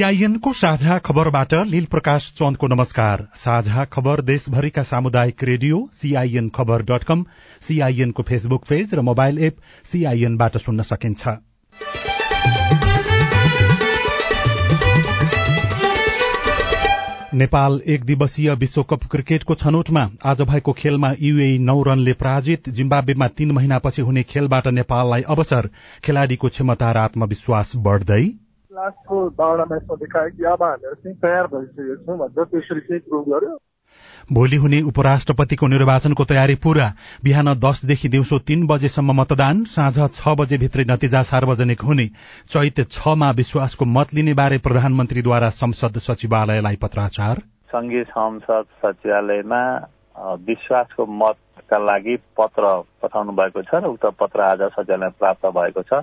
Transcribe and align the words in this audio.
सीआईएनको 0.00 0.52
साझा 0.52 0.96
खबरबाट 0.98 1.52
लील 1.68 1.84
प्रकाश 1.84 2.28
चन्दको 2.38 2.66
नमस्कार। 2.66 3.26
साझा 3.36 3.84
खबर 3.84 4.20
देशभरिका 4.20 4.82
सामुदायिक 4.82 5.44
रेडियो 5.44 5.80
सीआईएन 5.92 6.48
खबर 6.48 6.82
डट 6.82 7.04
कम 7.04 7.24
सीआईएनको 7.60 8.22
फेसबुक 8.22 8.64
पेज 8.68 8.94
र 8.94 9.00
मोबाइल 9.00 9.42
एप 9.44 9.56
सीआईएनबाट 9.84 10.56
सुन्न 10.56 10.82
सकिन्छ। 10.82 11.28
नेपाल 17.34 17.80
एक 17.86 18.04
दिवसीय 18.04 18.54
विश्वकप 18.56 19.04
क्रिकेटको 19.10 19.54
छनौटमा 19.54 20.10
आज 20.24 20.42
भएको 20.48 20.72
खेलमा 20.72 21.14
युए 21.20 21.56
नौ 21.60 21.82
रनले 21.82 22.12
पराजित 22.18 22.68
जिम्बाब्वेमा 22.70 23.28
तीन 23.28 23.52
महिनापछि 23.52 24.02
हुने 24.02 24.22
खेलबाट 24.22 24.68
नेपाललाई 24.74 25.32
अवसर 25.34 25.70
खेलाड़ीको 26.04 26.48
क्षमता 26.48 26.92
र 26.92 27.08
आत्मविश्वास 27.08 27.76
बढ़दै 27.76 28.24
लास्टको 28.70 29.16
बाह्र 29.32 29.64
म्याचमा 29.66 29.94
देखायो 29.96 30.30
कि 30.30 30.44
अब 30.46 30.62
हामीहरू 30.62 30.94
चाहिँ 30.96 31.16
तयार 31.18 31.46
भइसकेको 31.48 31.94
छौँ 31.98 32.16
भनेर 32.18 32.44
त्यसरी 32.46 32.80
चाहिँ 32.82 33.00
प्रुभ 33.02 33.24
गर्यो 33.28 33.56
भोलि 34.30 34.56
हुने 34.56 34.80
उपराष्ट्रपतिको 34.82 35.66
निर्वाचनको 35.66 36.24
तयारी 36.24 36.54
पूरा 36.56 36.86
बिहान 37.24 37.52
दसदेखि 37.56 38.08
दिउँसो 38.08 38.38
तीन 38.44 38.66
बजेसम्म 38.66 39.16
मतदान 39.20 39.64
साँझ 39.66 39.98
छ 40.10 40.34
बजे 40.38 40.58
भित्रै 40.58 40.84
नतिजा 40.86 41.22
सार्वजनिक 41.24 41.80
हुने 41.82 42.06
चैत 42.50 42.80
छमा 42.90 43.30
विश्वासको 43.36 43.84
मत 43.88 44.14
लिने 44.14 44.34
बारे 44.34 44.58
प्रधानमन्त्रीद्वारा 44.60 45.50
संसद 45.56 45.98
सचिवालयलाई 46.00 46.76
पत्राचार 46.78 47.42
संघीय 47.68 48.04
संसद 48.06 48.70
सचिवालयमा 48.78 49.62
विश्वासको 50.46 51.06
मतका 51.18 51.78
लागि 51.84 52.16
पत्र 52.38 52.72
पठाउनु 53.02 53.32
भएको 53.34 53.62
छ 53.64 53.82
र 53.82 53.86
उक्त 53.88 54.06
पत्र 54.16 54.40
आज 54.44 54.66
सचिवालय 54.70 55.16
प्राप्त 55.18 55.46
भएको 55.54 55.82
छ 55.84 56.02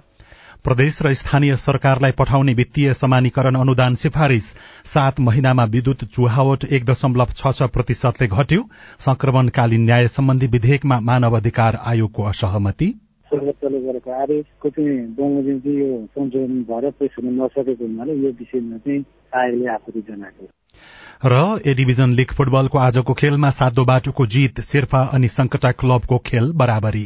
प्रदेश 0.65 1.01
र 1.01 1.13
स्थानीय 1.13 1.55
सरकारलाई 1.57 2.11
पठाउने 2.13 2.53
वित्तीय 2.53 2.93
समानीकरण 2.93 3.55
अनुदान 3.55 3.95
सिफारिश 3.95 4.43
सात 4.85 5.19
महिनामा 5.19 5.63
विद्युत 5.73 6.03
चुहावट 6.05 6.65
एक 6.67 6.85
दशमलव 6.85 7.33
छ 7.33 7.51
छ 7.53 7.69
प्रतिशतले 7.73 8.27
घट्यो। 8.27 8.61
संक्रमणकालीन 8.99 9.83
न्याय 9.85 10.07
सम्बन्धी 10.09 10.47
विधेयकमा 10.47 10.99
मानव 11.01 11.37
अधिकार 11.37 11.79
आयोगको 11.85 12.23
असहमति। 12.25 12.89
सर्वोच्चले 13.31 13.79
गरेको 13.81 14.11
आदेशको 14.13 14.69
चाहिँ 14.69 15.77
यो 15.77 16.05
संशोधन 16.07 16.61
भएर 16.69 16.89
पेश 16.99 17.15
हुन 17.17 17.33
नसकेको 17.41 17.83
हुनाले 17.83 18.13
यो 18.15 18.31
विषयमा 18.39 18.77
चाहिँ 18.77 19.03
आयोगले 19.35 20.01
जनाएको 20.01 20.45
र 21.25 21.35
ए 21.65 21.73
डिभिजन 21.73 22.13
लीग 22.13 22.31
फुटबलको 22.37 22.77
आजको 22.79 23.13
खेलमा 23.13 23.49
सातो 23.51 23.85
बाटोको 23.85 24.25
जीत 24.33 24.61
शेर्पा 24.63 25.01
अनि 25.13 25.27
संकटा 25.27 25.71
क्लबको 25.73 26.17
खेल 26.25 26.51
बराबरी। 26.55 27.05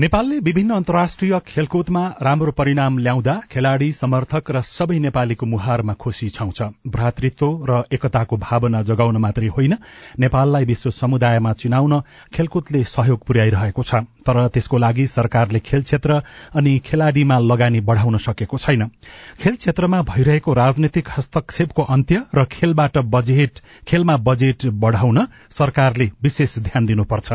नेपालले 0.00 0.38
विभिन्न 0.38 0.70
अन्तर्राष्ट्रिय 0.70 1.38
खेलकुदमा 1.46 2.02
राम्रो 2.22 2.52
परिणाम 2.52 2.98
ल्याउँदा 2.98 3.32
खेलाड़ी 3.52 3.90
समर्थक 3.92 4.50
र 4.50 4.60
सबै 4.64 4.98
नेपालीको 4.98 5.46
मुहारमा 5.46 5.94
खुशी 5.94 6.28
छाउँछ। 6.30 6.62
भ्रातृत्व 6.88 7.66
र 7.68 7.82
एकताको 7.92 8.36
भावना 8.38 8.80
जगाउन 8.82 9.16
मात्रै 9.16 9.46
होइन 9.46 9.74
नेपाललाई 10.18 10.64
विश्व 10.64 10.90
समुदायमा 10.90 11.52
चिनाउन 11.52 12.00
खेलकुदले 12.32 12.82
सहयोग 12.86 13.26
पुर्याइरहेको 13.26 13.82
छ। 13.82 14.00
तर 14.24 14.48
त्यसको 14.48 14.78
लागि 14.78 15.06
सरकारले 15.06 15.60
खेल 15.60 15.82
क्षेत्र 15.82 16.22
अनि 16.54 16.78
खेलाड़ीमा 16.80 17.38
लगानी 17.40 17.80
बढ़ाउन 17.84 18.16
सकेको 18.18 18.58
छैन। 18.58 18.86
खेल 19.42 19.56
क्षेत्रमा 19.56 20.02
भइरहेको 20.08 20.52
राजनैतिक 20.54 21.08
हस्तक्षेपको 21.18 21.82
अन्त्य 21.84 22.24
र 22.34 22.44
खेलबाट 22.48 22.98
बजेट 23.12 23.60
खेलमा 23.84 24.16
बजेट 24.16 24.66
बढ़ाउन 24.80 25.26
सरकारले 25.50 26.10
विशेष 26.22 26.58
ध्यान 26.62 26.86
दिनुपर्छ। 26.86 27.32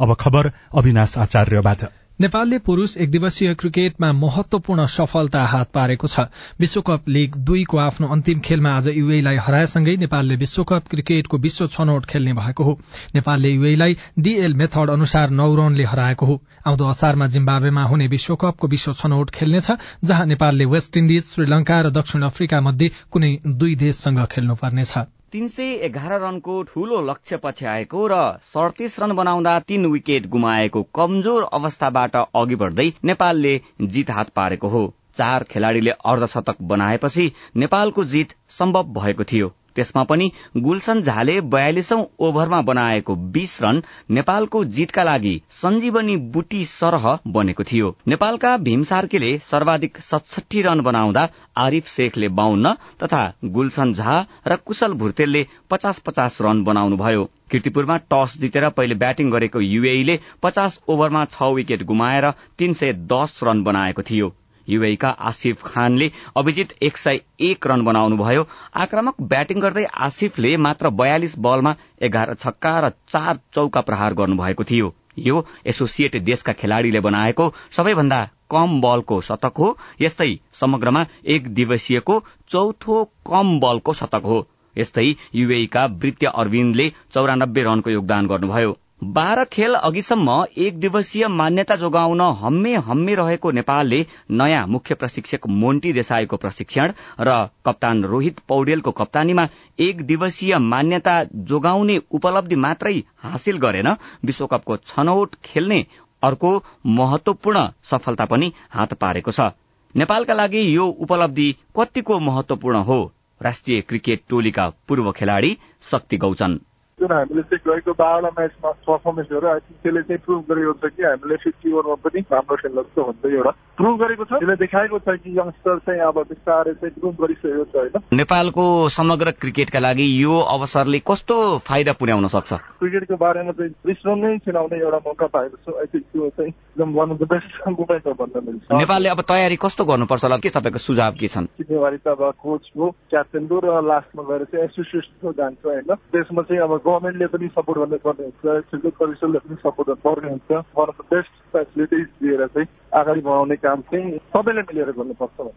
अब 0.00 0.16
खबर 0.20 0.52
अविनाश 0.74 1.18
आचार्यबाट। 1.18 1.88
नेपालले 2.20 2.58
पुरूष 2.58 2.96
एक 2.96 3.10
दिवसीय 3.10 3.54
क्रिकेटमा 3.54 4.10
महत्वपूर्ण 4.12 4.86
सफलता 4.86 5.42
हात 5.44 5.70
पारेको 5.74 6.06
छ। 6.06 6.20
विश्वकप 6.60 7.08
लीग 7.08 7.34
दुईको 7.46 7.78
आफ्नो 7.78 8.08
अन्तिम 8.08 8.40
खेलमा 8.40 8.70
आज 8.76 8.88
युएलाई 8.88 9.36
हराएसँगै 9.36 9.96
नेपालले 9.96 10.36
विश्वकप 10.36 10.88
क्रिकेटको 10.90 11.38
विश्व 11.38 11.66
छनौट 11.66 12.06
खेल्ने 12.06 12.32
भएको 12.34 12.64
हो। 12.64 12.72
नेपालले 13.14 13.50
युएलाई 13.50 13.96
डीएल 14.18 14.54
मेथड 14.54 14.90
अनुसार 14.90 15.30
नौ 15.30 15.54
रनले 15.54 15.84
हराएको 15.84 16.26
हो। 16.26 16.40
आउँदो 16.66 16.86
असारमा 16.86 17.26
जिम्बावेमा 17.28 17.84
हुने 17.84 18.06
विश्वकपको 18.08 18.68
विश्व 18.68 18.92
छनौट 18.94 19.30
खेल्नेछ 19.30 19.70
जहाँ 20.04 20.26
नेपालले 20.26 20.64
वेस्ट 20.64 20.96
इण्डिज 20.96 21.24
श्रीलंका 21.24 21.80
र 21.80 21.90
दक्षिण 21.90 22.22
अफ्रिका 22.22 22.60
मध्ये 22.60 22.90
कुनै 23.10 23.32
दुई 23.46 23.74
देशसँग 23.76 24.24
खेल्नुपर्नेछ। 24.26 24.94
तीन 25.32 25.48
सय 25.48 25.72
एघार 25.84 26.12
रनको 26.20 26.62
ठूलो 26.62 27.00
लक्ष्य 27.00 27.36
पछ्याएको 27.36 28.06
र 28.06 28.20
सडतिस 28.42 28.98
रन 29.00 29.12
बनाउँदा 29.12 29.58
तीन 29.60 29.84
विकेट 29.86 30.26
गुमाएको 30.26 30.82
कमजोर 30.94 31.42
अवस्थाबाट 31.52 32.16
अघि 32.16 32.56
बढ्दै 32.56 32.86
नेपालले 33.04 33.52
जित 33.82 34.10
हात 34.10 34.30
पारेको 34.30 34.68
हो। 34.68 34.82
चार 35.16 35.44
खेलाड़ीले 35.44 35.90
अर्धशतक 35.90 36.62
बनाएपछि 36.62 37.32
नेपालको 37.56 38.04
जित 38.04 38.34
सम्भव 38.50 38.92
भएको 38.94 39.24
थियो। 39.24 39.52
त्यसमा 39.76 40.02
पनि 40.02 40.30
गुलसन 40.56 41.00
झाले 41.00 41.40
बयालिसौं 41.50 42.02
ओभरमा 42.18 42.60
बनाएको 42.62 43.14
बीस 43.34 43.58
रन 43.62 43.82
नेपालको 44.10 44.64
जितका 44.76 45.02
लागि 45.04 45.34
सञ्जीवनी 45.50 46.16
बुटी 46.34 46.64
सरह 46.64 47.06
बनेको 47.28 47.64
थियो। 47.64 47.94
नेपालका 48.08 48.56
भीम 48.58 48.82
सार्कीले 48.84 49.36
सर्वाधिक 49.50 49.98
सतसठी 50.00 50.62
रन 50.62 50.80
बनाउँदा 50.80 51.28
आरिफ 51.56 51.88
शेखले 51.88 52.28
बाहन्न 52.40 52.74
तथा 53.02 53.22
गुलसन 53.44 53.92
झा 53.94 54.20
र 54.46 54.56
कुशल 54.66 54.92
भुर्तेलले 54.92 55.46
पचास 55.70 55.98
पचास 55.98 56.38
रन 56.42 56.64
बनाउनुभयो। 56.64 57.28
किर्तिपुरमा 57.50 57.96
टस 58.12 58.36
जितेर 58.40 58.68
पहिले 58.70 58.94
ब्याटिङ 58.94 59.30
गरेको 59.30 59.60
युएले 59.60 60.18
पचास 60.42 60.80
ओभरमा 60.88 61.24
छ 61.24 61.52
विकेट 61.54 61.82
गुमाएर 61.84 62.30
तीन 62.58 62.72
सय 62.72 62.92
दस 63.12 63.40
रन 63.42 63.62
बनाएको 63.64 64.02
थियो। 64.02 64.32
युएका 64.68 65.08
आसिफ 65.08 65.62
खानले 65.64 66.10
अभिजित 66.36 66.72
एक 66.82 66.96
सय 66.96 67.20
एक 67.40 67.66
रन 67.66 67.84
बनाउनुभयो। 67.84 68.46
आक्रामक 68.76 69.20
ब्याटिङ 69.24 69.60
गर्दै 69.60 69.84
आसिफले 70.00 70.56
मात्र 70.58 70.90
बयालिस 70.92 71.38
बलमा 71.38 71.74
एघार 72.02 72.34
छक्का 72.36 72.78
र 72.80 72.90
चार 73.08 73.38
चौका 73.54 73.80
प्रहार 73.80 74.14
गर्नुभएको 74.14 74.64
थियो। 74.64 74.94
यो 75.18 75.44
एसोसिएट 75.66 76.16
देशका 76.22 76.52
खेलाड़ीले 76.54 77.00
बनाएको 77.00 77.52
सबैभन्दा 77.70 78.20
कम 78.50 78.80
बलको 78.80 79.20
शतक 79.20 79.58
हो। 79.58 79.76
यस्तै 80.00 80.30
समग्रमा 80.54 81.06
एक 81.26 81.48
दिवसीयको 81.54 82.22
चौथो 82.50 83.04
कम 83.26 83.58
बलको 83.60 83.92
शतक 83.94 84.22
हो। 84.24 84.46
यस्तै 84.76 85.06
युएका 85.34 85.84
वृत्य 85.96 86.26
अरविन्दले 86.34 86.92
चौरानब्बे 87.14 87.62
रनको 87.62 87.90
योगदान 87.90 88.26
गर्नुभयो। 88.26 88.76
बाह्र 89.02 89.42
खेल 89.44 89.74
अघिसम्म 89.74 90.30
एक 90.58 90.78
दिवसीय 90.80 91.26
मान्यता 91.28 91.74
जोगाउन 91.76 92.20
हम्मे 92.40 92.74
हम्मे 92.76 93.14
रहेको 93.14 93.50
नेपालले 93.50 94.04
नयाँ 94.30 94.66
मुख्य 94.66 94.94
प्रशिक्षक 94.94 95.46
मोन्टी 95.46 95.92
देसाईको 95.92 96.36
प्रशिक्षण 96.36 96.92
र 97.20 97.36
कप्तान 97.66 98.02
रोहित 98.04 98.38
पौडेलको 98.48 98.90
कप्तानीमा 98.90 99.46
एक 99.78 100.02
दिवसीय 100.02 100.58
मान्यता 100.58 101.22
जोगाउने 101.46 102.00
उपलब्धि 102.10 102.56
मात्रै 102.56 102.94
हासिल 103.22 103.58
गरेन। 103.58 103.94
विश्वकपको 104.24 104.76
छनौट 104.76 105.34
खेल्ने 105.44 105.84
अर्को 106.22 106.50
महत्वपूर्ण 106.86 107.66
सफलता 107.84 108.24
पनि 108.24 108.52
हात 108.70 108.94
पारेको 108.94 109.30
छ। 109.30 109.50
नेपालका 109.94 110.34
लागि 110.34 110.64
यो 110.76 110.86
उपलब्धि 110.86 111.54
कतिको 111.76 112.18
महत्वपूर्ण 112.20 112.82
हो? 112.82 113.00
राष्ट्रिय 113.40 113.80
क्रिकेट 113.80 114.22
टोलीका 114.28 114.68
पूर्व 114.88 115.12
खेलाड़ी 115.12 115.56
शक्ति 115.82 116.16
गौचन। 116.16 116.60
जुन 117.00 117.12
हामीले 117.12 117.42
चाहिँ 117.48 117.62
गएको 117.68 117.92
बाह्रवटा 118.02 118.30
म्याचमा 118.38 118.70
पर्फर्मेन्स 118.88 119.28
गरेर 119.32 119.50
आई 119.52 119.60
थिङ्क 119.66 119.78
त्यसले 119.82 120.02
चाहिँ 120.02 120.22
प्रुभ 120.26 120.42
गरेको 120.50 120.72
छ 120.82 120.92
कि 120.96 121.02
हामीले 121.02 121.36
फिफ्टी 121.44 121.72
ओभरमा 121.72 121.96
पनि 122.04 122.20
राम्रो 122.32 122.56
खेल्न 122.62 122.82
सक्छौँ 122.82 123.06
भन्दै 123.08 123.34
एउटा 123.38 123.52
प्रुभ 123.78 123.94
गरेको 124.02 124.24
छ 124.24 124.32
त्यसले 124.38 124.56
देखाएको 124.64 124.98
छ 124.98 125.16
कि 125.22 125.30
यङ्स्टर 125.38 125.78
चाहिँ 125.86 126.00
अब 126.10 126.18
बिस्तारै 126.32 126.74
चाहिँ 126.82 126.94
प्रुभ 127.00 127.14
गरिसकेको 127.22 127.64
छ 127.64 127.76
होइन 127.82 128.18
नेपालको 128.18 128.64
समग्र 128.98 129.30
क्रिकेटका 129.42 129.78
लागि 129.78 130.06
यो 130.22 130.38
अवसरले 130.54 130.98
कस्तो 131.10 131.36
फाइदा 131.68 131.92
पुर्याउन 131.92 132.26
सक्छ? 132.26 132.52
क्रिकेटको 132.80 133.16
बारेमा 133.16 133.52
चाहिँ 133.52 133.72
विश्व 133.86 134.14
नै 134.14 134.36
चिनाउने 134.38 134.76
एउटा 134.78 134.98
मौका 135.06 135.26
पाएको 135.26 135.56
छु। 135.56 135.78
आई 135.78 135.86
थिङ्क 135.94 136.04
त्यो 136.12 136.28
चाहिँ 136.28 136.50
एकदम 136.50 136.92
one 136.94 137.10
of 137.10 137.18
the 137.18 137.28
best 137.32 137.68
moment 137.68 138.06
हो 138.06 138.12
भन्दा 138.20 138.40
मिल्छ। 138.46 138.62
नेपालले 138.72 139.08
अब 139.08 139.20
तयारी 139.28 139.56
कस्तो 139.56 139.84
गर्नुपर्छ 139.84 140.24
होला? 140.24 140.36
के 140.36 140.48
तपाईँको 140.48 140.78
सुझाव 140.78 141.12
के 141.20 141.28
छन्? 141.28 141.46
जिम्मेवारी 141.58 141.96
त 141.96 142.08
अब 142.08 142.22
कोचको 142.42 142.90
क्याप्टेनको 143.10 143.56
र 143.64 143.82
लास्टमा 143.86 144.22
गएर 144.28 144.44
चाहिँ 144.50 144.64
एसोसिएसनको 144.64 145.32
जान्छ 145.32 145.58
होइन? 145.64 145.94
त्यसमा 146.12 146.42
चाहिँ 146.42 146.62
अब 146.62 146.76
गभर्मेन्टले 146.88 147.26
पनि 147.28 147.48
सपोर्ट 147.50 147.78
गर्नुपर्ने 147.78 148.24
हुन्छ 148.24 148.66
खेलकुद 148.70 148.92
परिषदले 149.00 149.38
पनि 149.38 149.56
सपोर्ट 149.62 149.88
गर्नुपर्ने 149.88 150.30
हुन्छ 150.30 150.50
one 150.76 150.88
of 150.88 151.00
the 151.00 151.08
best 151.10 151.32
facilities 151.52 152.06
दिएर 152.22 152.46
चाहिँ 152.48 152.68
अगाडि 152.94 153.20
बढाउने 153.22 153.56
काम 153.58 153.80
चाहिँ 153.90 154.18
सबैले 154.30 154.62
मिलेर 154.64 154.92
गर्नुपर्छ 154.94 155.48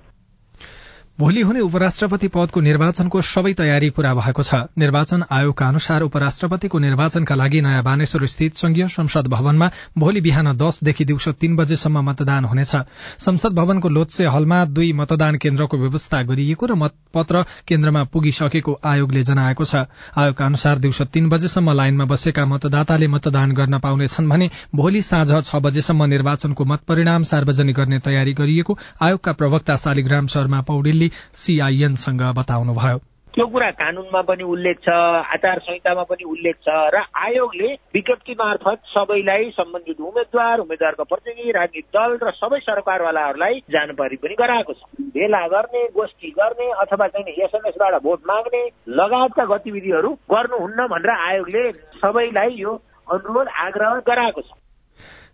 भोलि 1.19 1.41
हुने 1.41 1.59
उपराष्ट्रपति 1.59 2.27
पदको 2.33 2.59
निर्वाचनको 2.61 3.21
सबै 3.21 3.51
तयारी 3.53 3.89
पूरा 3.95 4.13
भएको 4.15 4.43
छ। 4.43 4.55
निर्वाचन 4.73 5.23
आयोगका 5.31 5.67
अनुसार 5.67 6.01
उपराष्ट्रपतिको 6.01 6.79
निर्वाचनका 6.79 7.35
लागि 7.35 7.59
नयाँ 7.61 7.83
बानेश्वर 7.83 8.25
स्थित 8.25 8.55
संघीय 8.55 8.87
संसद 8.89 9.27
भवनमा 9.27 9.69
भोलि 9.97 10.21
बिहान 10.21 10.51
दसदेखि 10.57 11.05
दिउँसो 11.05 11.31
तीन 11.33 11.55
बजेसम्म 11.55 12.01
मतदान 12.09 12.45
हुनेछ। 12.45 12.75
संसद 13.21 13.53
भवनको 13.53 13.89
लोत्से 13.89 14.25
हलमा 14.27 14.63
दुई 14.71 14.91
मतदान 14.93 15.35
केन्द्रको 15.37 15.77
व्यवस्था 15.77 16.21
गरिएको 16.23 16.65
र 16.65 16.75
मतपत्र 16.75 17.43
केन्द्रमा 17.67 18.03
पुगिसकेको 18.09 18.79
आयोगले 18.83 19.23
जनाएको 19.23 19.65
छ। 19.65 19.85
आयोगका 20.17 20.45
अनुसार 20.45 20.79
दिउँसो 20.79 21.05
तीन 21.13 21.29
बजेसम्म 21.29 21.71
लाइनमा 21.71 22.05
बसेका 22.07 22.45
मतदाताले 22.47 23.07
मतदान 23.07 23.51
गर्न 23.53 23.79
पाउनेछन् 23.79 24.29
भने 24.29 24.49
भोलि 24.73 25.01
साँझ 25.03 25.29
छ 25.43 25.61
बजेसम्म 25.61 26.09
निर्वाचनको 26.15 26.65
मतपरिणाम 26.65 27.29
सार्वजनिक 27.29 27.75
गर्ने 27.75 27.99
तयारी 27.99 28.33
गरिएको 28.33 28.77
आयोगका 29.01 29.31
प्रवक्ता 29.33 29.75
शालिग्राम 29.77 30.27
शर्मा 30.27 30.61
पौडेलले 31.01 31.09
सीआईएनसँग 31.35 32.21
बताउनुभयो। 32.37 32.97
त्यो 33.31 33.45
कुरा 33.47 33.69
कानूनमा 33.71 34.21
पनि 34.21 34.43
उल्लेख 34.43 34.77
छ 34.83 34.91
आचार 34.91 35.59
संहितामा 35.63 36.03
पनि 36.03 36.23
उल्लेख 36.27 36.55
छ 36.67 36.67
र 36.67 36.99
आयोगले 37.15 37.67
विज्ञप्ति 37.95 38.33
मार्फत 38.33 38.81
सबैलाई 38.91 39.49
सम्बन्धित 39.55 40.01
उम्मेद्वार 40.01 40.59
उम्मेद्वारको 40.59 41.03
प्रतिनिधि 41.03 41.51
राजनीतिक 41.51 41.85
दल 41.95 42.17
र 42.19 42.31
सबै 42.31 42.59
सरकारवालाहरूलाई 42.59 43.59
जानकारी 43.71 44.15
पनि 44.15 44.35
गराएको 44.35 44.73
छ। 44.73 44.83
भेला 45.15 45.47
गर्ने 45.47 45.87
गोष्ठी 45.95 46.29
गर्ने 46.35 46.71
अथवा 46.83 47.07
चाहिँ 47.07 47.35
एसएमएसबाट 47.39 48.01
भोट 48.03 48.19
माग्ने 48.27 48.63
लगायतका 48.99 49.45
गतिविधिहरू 49.55 50.09
गर्नुहुन्न 50.27 50.87
भनेर 50.87 51.11
आयोगले 51.15 51.71
सबैलाई 51.71 52.51
यो 52.59 52.81
अनुरोध 53.11 53.47
आग्रह 53.47 53.99
गराएको 54.07 54.41
छ। 54.41 54.60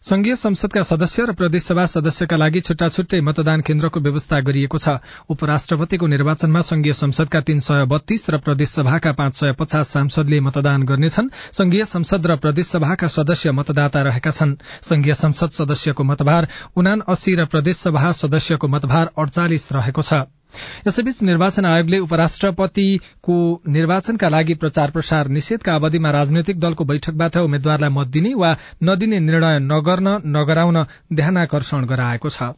संघीय 0.04 0.36
संसदका 0.36 0.82
सदस्य 0.84 1.24
र 1.26 1.34
प्रदेशसभा 1.34 1.86
सदस्यका 1.86 2.38
लागि 2.38 2.60
छुट्टा 2.62 2.88
छुट्टै 2.90 3.20
मतदान 3.22 3.62
केन्द्रको 3.62 4.00
व्यवस्था 4.00 4.40
गरिएको 4.40 4.78
छ। 4.78 4.94
उपराष्ट्रपतिको 5.28 6.08
निर्वाचनमा 6.08 6.62
संघीय 6.62 6.94
संसदका 6.94 7.42
तीन 7.42 7.60
सय 7.60 7.86
बत्तीस 7.90 8.30
र 8.30 8.38
प्रदेशसभाका 8.38 9.12
पाँच 9.12 9.36
सय 9.36 9.54
पचास 9.58 9.90
सांसदले 9.90 10.40
मतदान 10.40 10.84
गर्नेछन्। 10.86 11.30
संघीय 11.52 11.86
संसद 11.88 12.28
र 12.28 12.36
प्रदेशसभाका 12.38 13.08
सदस्य 13.10 13.52
मतदाता 13.52 14.02
रहेका 14.04 14.32
छन्। 14.32 14.56
संघीय 14.86 15.14
संसद 15.16 15.50
सदस्यको 15.58 16.04
मतभार 16.04 16.48
उना 16.78 16.96
अस्सी 17.10 17.36
र 17.36 17.46
प्रदेशसभा 17.46 18.12
सदस्यको 18.14 18.68
मतभार 18.68 19.12
अड़चालिस 19.18 19.72
रहेको 19.72 20.02
छ। 20.02 20.14
यसैबीच 20.88 21.18
निर्वाचन 21.30 21.66
आयोगले 21.70 21.98
उपराष्ट्रपतिको 22.04 23.36
निर्वाचनका 23.78 24.30
लागि 24.36 24.56
प्रचार 24.62 24.94
प्रसार 24.98 25.32
निषेधका 25.40 25.76
अवधिमा 25.82 26.14
राजनैतिक 26.18 26.60
दलको 26.68 26.88
बैठकबाट 26.94 27.38
उम्मेद्वारलाई 27.44 27.96
मत 27.98 28.14
दिने 28.18 28.34
वा 28.44 28.56
नदिने 28.92 29.20
निर्णय 29.26 29.60
नगर्न 29.66 30.16
नगराउन 30.38 30.84
ध्यानाकर्षण 31.14 31.92
गराएको 31.94 32.38
छ। 32.38 32.54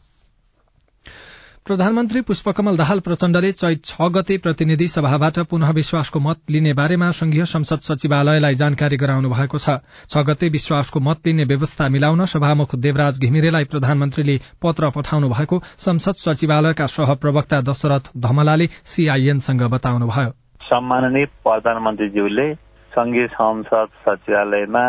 प्रधानमन्त्री 1.70 2.20
पुष्पकमल 2.28 2.76
दाहाल 2.76 3.00
प्रचण्डले 3.00 3.50
चैत 3.52 3.84
छ 3.86 4.06
गते 4.14 4.36
प्रतिनिधि 4.44 4.86
सभाबाट 4.90 5.38
पुनः 5.50 5.70
विश्वासको 5.72 6.18
मत 6.20 6.50
लिने 6.50 6.72
बारेमा 6.74 7.10
संघीय 7.18 7.44
संसद 7.46 7.84
सचिवालयलाई 7.88 8.54
जानकारी 8.62 8.96
गराउनु 9.02 9.30
भएको 9.30 9.58
छ। 9.58 9.76
छ 10.10 10.24
गते 10.26 10.48
विश्वासको 10.50 11.00
मत 11.00 11.26
लिने 11.26 11.44
व्यवस्था 11.52 11.88
मिलाउन 11.88 12.24
सभामुख 12.34 12.74
देवराज 12.82 13.20
घिमिरेलाई 13.22 13.70
प्रधानमन्त्रीले 13.70 14.36
पत्र 14.58 14.90
पठाउनु 14.98 15.28
भएको 15.30 15.60
संसद 15.86 16.18
सचिवालयका 16.24 16.86
सहप्रवक्ता 16.90 17.60
दशरथ 17.70 18.12
धमलाले 18.18 18.66
सीआईएनसँग 18.90 19.62
बताउनुभयो। 19.70 20.30
सम्माननीय 20.66 21.26
प्रधानमन्त्रीज्यूले 21.46 22.52
संघीय 22.92 23.26
संसद 23.38 23.98
सचिवालयमा 24.04 24.86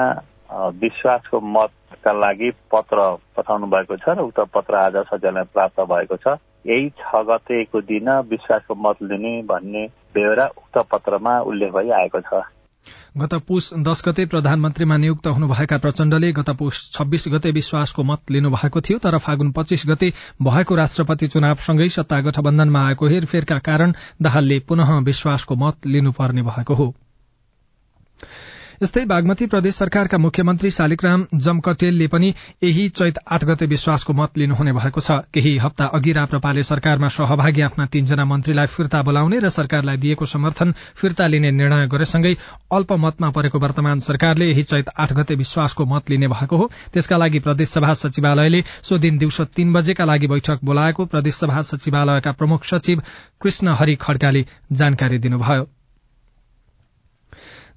विश्वासको 0.81 1.47
मतका 1.55 2.19
लागि 2.19 2.49
पत्र 2.73 3.11
पठाउनु 3.37 3.75
भएको 3.75 3.95
छ 3.97 4.17
र 4.17 4.29
उक्त 4.29 4.49
पत्र 4.55 4.85
आज 4.85 5.03
सचिवालय 5.11 5.53
प्राप्त 5.53 5.89
भएको 5.93 6.25
छ। 6.25 6.41
यही 6.65 6.89
छ 6.89 7.23
गतेको 7.27 7.81
दिन 7.81 8.09
विश्वासको 8.29 8.75
मत 8.79 9.03
लिने 9.03 9.41
भन्ने 9.43 9.85
बेहोरा 10.15 10.45
उक्त 10.57 10.77
पत्रमा 10.91 11.39
उल्लेख 11.41 11.71
भइआएको 11.71 12.21
छ। 12.21 12.41
गत 13.17 13.33
पुष 13.47 13.73
दश 13.85 14.01
गते 14.07 14.25
प्रधानमन्त्रीमा 14.25 14.97
नियुक्त 14.97 15.27
हुनुभएका 15.27 15.77
प्रचण्डले 15.77 16.31
गत 16.31 16.49
पुष 16.49 16.79
छब्बीस 16.91 17.25
गते 17.27 17.51
विश्वासको 17.51 18.03
मत 18.03 18.31
लिनुभएको 18.31 18.81
थियो 18.81 18.97
तर 18.97 19.17
फागुन 19.17 19.51
पच्चीस 19.51 19.83
गते 19.87 20.11
भएको 20.43 20.75
राष्ट्रपति 20.75 21.27
चुनावसँगै 21.27 21.89
सत्ता 21.89 22.19
गठबन्धनमा 22.21 22.87
आएको 22.87 23.07
हेरफेरका 23.07 23.59
कारण 23.59 23.93
दाहालले 24.21 24.59
पुनः 24.59 24.97
विश्वासको 25.03 25.55
मत 25.55 25.87
लिनुपर्ने 25.87 26.41
भएको 26.41 26.73
हो। 26.73 26.93
यस्तै 28.81 29.01
बागमती 29.05 29.45
प्रदेश 29.45 29.75
सरकारका 29.75 30.17
मुख्यमन्त्री 30.17 30.69
शालिग्राम 30.71 31.23
जमकटेलले 31.37 32.05
पनि 32.07 32.29
यही 32.63 32.83
चैत 32.91 33.17
आठ 33.27 33.43
गते 33.45 33.65
विश्वासको 33.73 34.13
मत 34.13 34.37
लिनुहुने 34.37 34.71
भएको 34.73 35.01
छ। 35.01 35.17
केही 35.29 35.51
हप्ता 35.57 35.85
अघि 35.93 36.13
राप्रपाले 36.13 36.63
सरकारमा 36.63 37.09
सहभागी 37.13 37.61
आफ्ना 37.61 37.85
तीनजना 37.87 38.25
मन्त्रीलाई 38.25 38.71
फिर्ता 38.75 39.01
बोलाउने 39.03 39.39
र 39.39 39.49
सरकारलाई 39.51 39.97
दिएको 39.97 40.25
समर्थन 40.25 40.73
फिर्ता 41.01 41.27
लिने 41.27 41.51
निर्णय 41.51 41.87
गरेसँगै 41.87 42.31
अल्पमतमा 42.73 43.29
परेको 43.31 43.59
वर्तमान 43.59 43.99
सरकारले 44.01 44.47
यही 44.49 44.63
चैत 44.71 44.89
आठ 44.97 45.13
गते 45.13 45.35
विश्वासको 45.35 45.85
मत 45.85 46.09
लिने 46.09 46.27
भएको 46.27 46.57
हो। 46.57 46.69
त्यसका 46.93 47.17
लागि 47.17 47.39
प्रदेशसभा 47.39 47.93
सचिवालयले 48.01 48.63
सो 48.81 48.97
दिन 48.97 49.17
दिउँसो 49.17 49.45
तीन 49.51 49.73
बजेका 49.73 50.05
लागि 50.05 50.27
बैठक 50.33 50.65
बोलाएको 50.65 51.05
प्रदेशसभा 51.13 51.61
सचिवालयका 51.69 52.31
प्रमुख 52.41 52.65
सचिव 52.65 53.03
कृष्ण 53.41 53.77
हरि 53.77 53.95
खड्काले 54.01 54.43
जानकारी 54.73 55.19
दिनुभयो। 55.19 55.67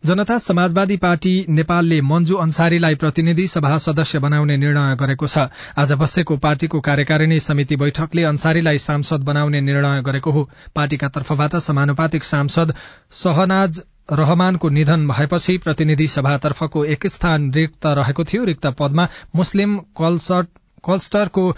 जनता 0.04 0.36
समाजवादी 0.38 0.96
पार्टी 1.02 1.30
नेपालले 1.48 2.00
मन्जु 2.02 2.34
अन्सारीलाई 2.36 2.94
प्रतिनिधि 2.94 3.46
सभा 3.48 3.76
सदस्य 3.78 4.18
बनाउने 4.18 4.56
निर्णय 4.56 4.96
गरेको 5.00 5.26
छ। 5.26 5.44
आज 5.80 5.92
बसेको 6.02 6.36
पार्टीको 6.36 6.80
कार्यकारिणी 6.80 7.38
समिति 7.40 7.76
बैठकले 7.76 8.24
अन्सारीलाई 8.24 8.78
सांसद 8.78 9.24
बनाउने 9.24 9.60
निर्णय 9.62 10.02
गरेको 10.02 10.30
हो। 10.30 10.42
पार्टीका 10.74 11.08
तर्फबाट 11.08 11.56
समानुपातिक 11.68 12.24
सांसद 12.24 12.74
सहनाज 13.22 13.82
रहमानको 14.12 14.68
निधन 14.68 15.08
भएपछि 15.08 15.58
प्रतिनिधि 15.64 16.06
सभातर्फको 16.10 16.84
एक 16.84 17.06
स्थान 17.08 17.50
रिक्त 17.54 17.86
रहेको 17.96 18.24
थियो। 18.24 18.44
रिक्त 18.44 18.66
पदमा 18.78 19.08
मुस्लिम 19.36 19.78
कलस्टरको 19.98 21.50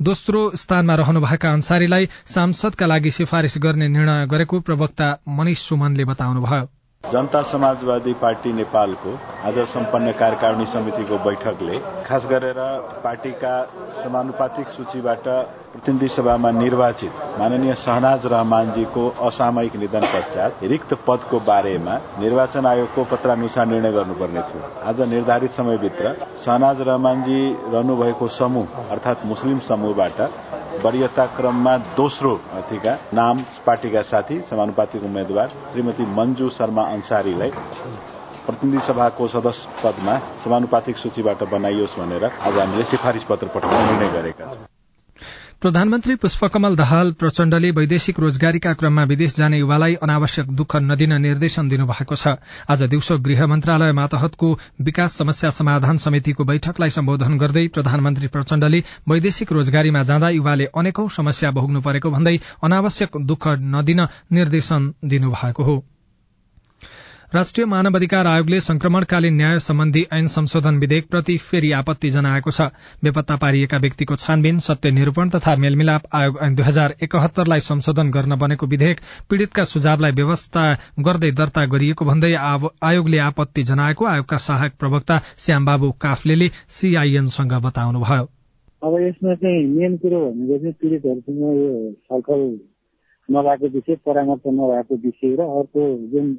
दोस्रो 0.00 0.50
स्थानमा 0.56 0.94
रहनुभएका 0.96 1.52
अन्सारीलाई 1.52 2.08
सांसदका 2.30 2.86
लागि 2.86 3.10
सिफारिश 3.12 3.58
गर्ने 3.58 3.88
निर्णय 3.90 4.26
गरेको 4.26 4.60
प्रवक्ता 4.60 5.16
मनिष 5.28 5.68
सुमनले 5.68 6.04
बताउनुभयो। 6.06 6.68
जनता 7.04 7.40
समाजवादी 7.42 8.12
पार्टी 8.14 8.52
नेपालको 8.52 9.12
आज 9.44 9.58
सम्पन्न 9.68 10.10
कार्यकारिणी 10.18 10.66
समितिको 10.66 11.16
बैठकले 11.24 11.78
खास 12.06 12.26
गरेर 12.30 12.58
पार्टीका 13.04 13.54
समानुपातिक 14.02 14.68
सूचीबाट 14.68 15.24
प्रतिनिधि 15.72 16.08
सभामा 16.08 16.50
निर्वाचित 16.50 17.12
माननीय 17.40 17.74
सहनाज 17.76 18.26
रहमानजीको 18.26 19.08
असामयिक 19.26 19.76
निधन 19.76 20.06
पश्चात 20.14 20.62
रिक्त 20.72 20.94
पदको 21.06 21.40
बारेमा 21.48 21.96
निर्वाचन 22.20 22.66
आयोगको 22.66 23.04
पत्रानुसार 23.10 23.66
निर्णय 23.66 23.92
गर्नुपर्ने 23.92 24.42
थियो। 24.50 24.62
आज 24.90 25.00
निर्धारित 25.10 25.52
समयभित्र 25.52 26.14
सहनाज 26.44 26.80
रहमानजी 26.88 27.42
रहनुभएको 27.72 28.28
समूह 28.38 28.90
अर्थात 28.90 29.26
मुस्लिम 29.32 29.58
समूहबाट 29.68 30.20
वरियता 30.78 31.26
क्रममा 31.36 31.76
दोस्रो 31.96 32.32
थिका 32.70 32.92
नाम 33.14 33.44
पार्टीका 33.66 34.02
साथी 34.10 34.40
समानुपातिक 34.50 35.04
उम्मेद्वार 35.04 35.48
श्रीमती 35.72 36.04
मञ्जु 36.18 36.48
शर्मा 36.58 36.82
अन्सारीलाई 36.94 37.50
प्रतिनिधि 38.46 38.80
सभाको 38.80 39.28
सदस्य 39.28 39.82
पदमा 39.84 40.18
समानुपातिक 40.44 40.96
सूचीबाट 40.96 41.42
बनाइयोस् 41.52 41.98
भनेर 41.98 42.24
आज 42.24 42.58
हामीले 42.58 42.84
सिफारिश 42.92 43.24
पत्र 43.30 43.48
पठाउने 43.54 43.84
निर्णय 43.84 44.08
गरेका 44.10 44.46
छौं 44.46 44.79
प्रधानमन्त्री 45.62 46.14
पुष्पकमल 46.16 46.76
दाहाल 46.76 47.10
प्रचण्डले 47.20 47.70
वैदेशिक 47.78 48.20
रोजगारीका 48.20 48.72
क्रममा 48.72 49.02
विदेश 49.04 49.36
जाने 49.36 49.58
युवालाई 49.58 49.94
अनावश्यक 50.02 50.52
दुःख 50.56 50.76
नदिन 50.82 51.12
निर्देशन 51.20 51.68
दिनुभएको 51.68 52.16
छ। 52.16 52.32
आज 52.70 52.82
दिउँसो 52.84 53.18
गृह 53.18 53.46
मन्त्रालय 53.46 53.92
मातहतको 53.92 54.48
विकास 54.80 55.18
समस्या 55.18 55.50
समाधान 55.50 55.98
समितिको 56.06 56.44
बैठकलाई 56.44 56.90
सम्बोधन 56.90 57.36
गर्दै 57.38 57.66
प्रधानमन्त्री 57.76 58.28
प्रचण्डले 58.32 58.82
वैदेशिक 59.08 59.52
रोजगारीमा 59.52 60.04
जाँदा 60.08 60.28
युवाले 60.40 60.72
अनेकौं 60.72 61.08
समस्या 61.20 61.50
भोग्नु 61.52 61.80
परेको 61.82 62.10
भन्दै 62.10 62.36
अनावश्यक 62.64 63.24
दुःख 63.26 63.48
नदिन 63.76 64.06
निर्देशन 64.32 64.92
दिनुभएको 65.04 65.64
हो। 65.64 65.82
राष्ट्रिय 67.32 67.66
मानव 67.66 67.96
अधिकार 67.96 68.26
आयोगले 68.26 68.58
संक्रमणकालीन 68.60 69.34
न्याय 69.34 69.58
सम्बन्धी 69.58 70.02
ऐन 70.12 70.26
संशोधन 70.26 70.78
विधेयकप्रति 70.78 71.36
फेरि 71.40 71.70
आपत्ति 71.72 72.08
जनाएको 72.10 72.50
छ। 72.50 72.60
बेपत्ता 73.04 73.36
पारिएका 73.36 73.78
व्यक्तिको 73.78 74.16
छानबिन 74.16 74.58
सत्य 74.58 74.90
निरूपण 74.90 75.28
तथा 75.30 75.54
मेलमिलाप 75.56 76.08
आयोग 76.14 76.38
ऐन 76.42 76.54
दुई 76.54 76.64
हजार 76.64 76.94
एकहत्तरलाई 77.02 77.60
संशोधन 77.60 78.10
गर्न 78.10 78.38
बनेको 78.38 78.66
विधेयक 78.66 79.00
पीड़ितका 79.30 79.64
सुझावलाई 79.64 80.12
व्यवस्था 80.12 80.64
गर्दै 81.00 81.30
दर्ता 81.32 81.66
गरिएको 81.66 82.04
भन्दै 82.04 82.32
आयोगले 82.34 83.18
आपत्ति 83.28 83.62
जनाएको 83.62 84.06
आयोगका 84.06 84.38
सहायक 84.48 84.74
प्रवक्ता 84.80 85.22
श्यामबाबु 85.38 85.92
काफ्ले 86.02 86.50
सीआईएनसँग 86.70 87.54
बताउनुभयो। 87.62 88.28
अब 88.82 89.00
यसमा 89.06 89.34
चाहिँ 89.38 89.64
मेन 89.70 89.96
कुरो 90.02 90.26
भनेको 90.26 90.58
चाहिँ 90.58 90.74
पीडितहरूसँग 90.82 91.40
यो 91.40 91.72
छलफल 91.94 92.46
नभएको 93.28 93.74
विषय 93.74 94.02
परामर्श 94.06 94.54
नभएको 94.60 95.02
विषय 95.06 95.36
र 95.36 95.52
अर्को 95.58 95.90
जुन 96.12 96.38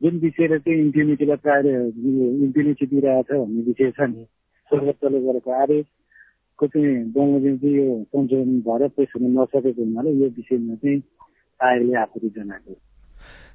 जुन 0.00 0.18
विषयले 0.18 0.58
चाहिँ 0.58 0.80
इम्प्युनिटीलाई 0.80 1.36
प्राय 1.46 1.60
इम्प्युनिटी 1.68 2.86
दिइरहेको 2.86 3.22
छ 3.22 3.40
भन्ने 3.40 3.62
विषय 3.62 3.90
छ 3.96 4.10
नि। 4.10 4.24
सर्वोच्चले 4.70 5.20
गरेको 5.20 5.50
आदेशको 5.62 6.66
चाहिँ 6.66 6.92
बमोजिम 7.12 7.56
चाहिँ 7.56 7.74
यो 7.76 8.02
संशोधन 8.04 8.60
भएर 8.68 8.88
पेश 8.96 9.16
हुन 9.16 9.32
नसकेको 9.38 9.82
हुनाले 9.82 10.10
यो 10.20 10.28
विषयमा 10.36 10.74
चाहिँ 10.74 11.02
आयोगले 11.60 11.98
आपत्ति 12.00 12.28
जनाएको 12.36 12.76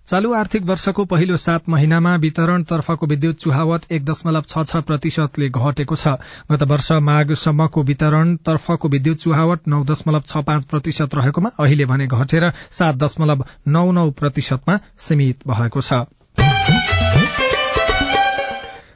चालू 0.07 0.31
आर्थिक 0.33 0.63
वर्षको 0.63 1.03
पहिलो 1.11 1.37
सात 1.43 1.69
महिनामा 1.69 2.15
वितरणतर्फको 2.23 3.05
विद्युत 3.07 3.35
चुहावट 3.35 3.85
एक 3.91 4.03
दशमलव 4.05 4.43
छ 4.47 4.63
छ 4.65 4.81
प्रतिशतले 4.89 5.47
घटेको 5.49 5.95
छ। 5.95 6.13
गत 6.51 6.63
वर्ष 6.71 6.91
माघसम्मको 7.01 7.83
वितरणतर्फको 7.83 8.89
विद्युत 8.89 9.17
चुहावट 9.17 9.67
नौ 9.67 9.83
दशमलव 9.83 10.21
छ 10.25 10.43
पाँच 10.45 10.65
प्रतिशत 10.65 11.15
रहेकोमा 11.15 11.49
अहिले 11.59 11.85
भने 11.85 12.07
घटेर 12.09 12.49
सात 12.71 13.01
दशमलव 13.03 13.43
नौ 13.67 13.91
नौ 13.91 14.05
प्रतिशतमा 14.21 14.77
सीमित 14.99 15.47
भएको 15.47 15.81
छ। 15.81 16.05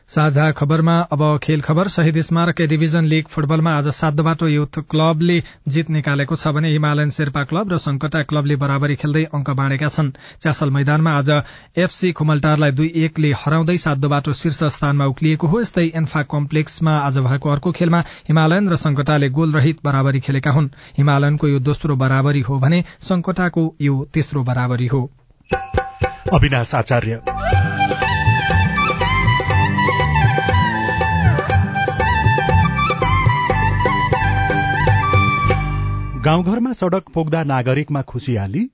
साझा 0.09 0.51
खबरमा 0.51 0.93
अब 1.13 1.21
खेल 1.43 1.61
खबर। 1.61 1.87
शहीद 1.87 2.19
स्मारक 2.21 2.61
डिभिजन 2.61 3.05
लीग 3.05 3.27
फुटबलमा 3.29 3.71
आज 3.71 3.87
सातबाटो 3.89 4.47
युथ 4.47 4.79
क्लबले 4.89 5.37
जित 5.67 5.89
निकालेको 5.89 6.35
छ 6.35 6.47
भने 6.49 6.69
हिमालयन 6.69 7.09
शेर्पा 7.09 7.43
क्लब 7.43 7.73
र 7.73 7.77
संकटा 7.77 8.21
क्लबले 8.23 8.55
बराबरी 8.55 8.95
खेल्दै 8.95 9.23
अंक 9.29 9.49
बाँडेका 9.51 9.87
छन्। 9.87 10.09
च्यासल 10.41 10.69
मैदानमा 10.69 11.11
आज 11.17 11.29
एफसी 11.77 12.11
खुमलटारलाई 12.11 12.71
दुई 12.71 12.91
एकले 13.03 13.31
हराउँदै 13.37 13.77
सातो 13.77 14.09
बाटो 14.09 14.33
शीर्ष 14.33 14.63
स्थानमा 14.75 15.05
उक्लिएको 15.05 15.47
हो। 15.47 15.61
यस्तै 15.61 15.85
एन्फा 15.95 16.23
कम्प्लेक्समा 16.25 16.97
आज 17.01 17.17
भएको 17.29 17.49
अर्को 17.49 17.71
खेलमा 17.71 18.03
हिमालयन 18.27 18.69
र 18.69 18.75
संकटाले 18.77 19.29
गोल 19.29 19.53
रहित 19.53 19.85
बराबरी 19.85 20.19
खेलेका 20.21 20.51
हुन्। 20.51 20.73
हिमालयनको 20.97 21.47
यो 21.47 21.59
दोस्रो 21.61 21.95
बराबरी 21.95 22.41
हो 22.49 22.59
भने 22.59 22.83
संकटाको 23.03 23.73
यो 23.81 24.03
तेस्रो 24.13 24.43
बराबरी 24.43 24.87
हो। 24.87 25.09
अविनाश 26.33 26.75
आचार्य। 26.75 27.21
गाउँघरमा 36.25 36.73
सड़क 36.73 37.05
पुग्दा 37.13 37.43
नागरिकमा 37.43 38.01
खुसियाली। 38.01 38.69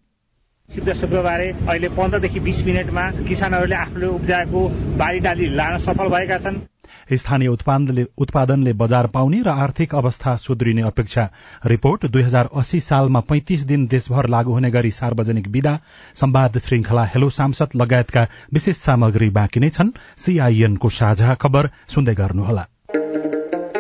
सिद्ध 0.70 0.94
शुक्रबारे 0.94 1.48
अहिले 1.70 1.90
पन्ध्रदेखि 1.90 2.40
बिस 2.40 2.66
मिनटमा 2.66 3.06
किसानहरूले 3.28 3.76
आफूले 3.76 4.06
उब्जाएको 4.06 4.68
बारी 4.98 5.20
डाली 5.20 5.56
लान 5.56 5.78
सफल 5.78 6.08
भएका 6.10 6.38
छन्। 6.38 6.62
स्थानीय 7.14 7.48
उत्पादनले 7.48 8.74
बजार 8.74 9.08
पाउने 9.08 9.42
र 9.42 9.50
आर्थिक 9.50 9.96
अवस्था 9.96 10.36
सुध्रिने 10.36 10.82
अपेक्षा। 10.82 11.30
रिपोर्ट 11.66 12.06
दुई 12.06 12.22
हजार 12.22 12.50
अस्सी 12.56 12.80
सालमा 12.80 13.20
पैंतिस 13.20 13.62
दिन 13.64 13.88
देशभर 13.88 14.28
लागू 14.30 14.54
हुने 14.54 14.72
गरी 14.72 14.92
सार्वजनिक 14.92 15.48
विदा 15.48 15.78
संवाद 16.16 16.58
श्रृंखला 16.58 17.04
हेलो 17.06 17.30
सांसद 17.30 17.70
लगायतका 17.76 18.28
विशेष 18.54 18.78
सामग्री 18.78 19.30
बाँकी 19.30 19.60
नै 19.60 19.70
छन्। 19.70 19.90
सीआईएनको 20.18 20.90
साझा 20.90 21.34
खबर 21.36 21.70
सुन्दै 21.88 22.16
गर्नुहोला। 22.16 22.66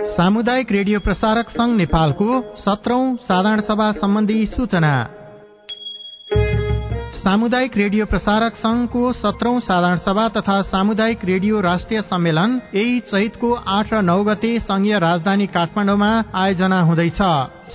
सामुदायिक 0.07 0.71
रेडियो 0.71 0.99
प्रसारक 0.99 1.49
संघ 1.49 1.75
नेपालको 1.77 2.41
सत्रौं 2.57 3.15
साधारण 3.17 3.61
सभा 3.61 3.91
सम्बन्धी 3.91 4.45
सूचना। 4.45 4.91
सामुदायिक 7.25 7.75
रेडियो 7.77 8.05
प्रसारक 8.05 8.55
संघको 8.55 9.11
सत्रौं 9.19 9.59
साधारण 9.67 9.97
सभा 9.97 10.27
तथा 10.29 10.61
सामुदायिक 10.61 11.23
रेडियो 11.25 11.61
राष्ट्रिय 11.61 12.01
सम्मेलन 12.01 12.51
यही 12.73 12.99
चैतको 13.01 13.53
आठ 13.75 13.93
र 13.93 14.01
नौ 14.01 14.17
गते 14.23 14.51
संघीय 14.59 14.97
राजधानी 14.99 15.47
काठमाडौँमा 15.55 16.09
आयोजना 16.41 16.81
हुँदैछ। 16.81 17.21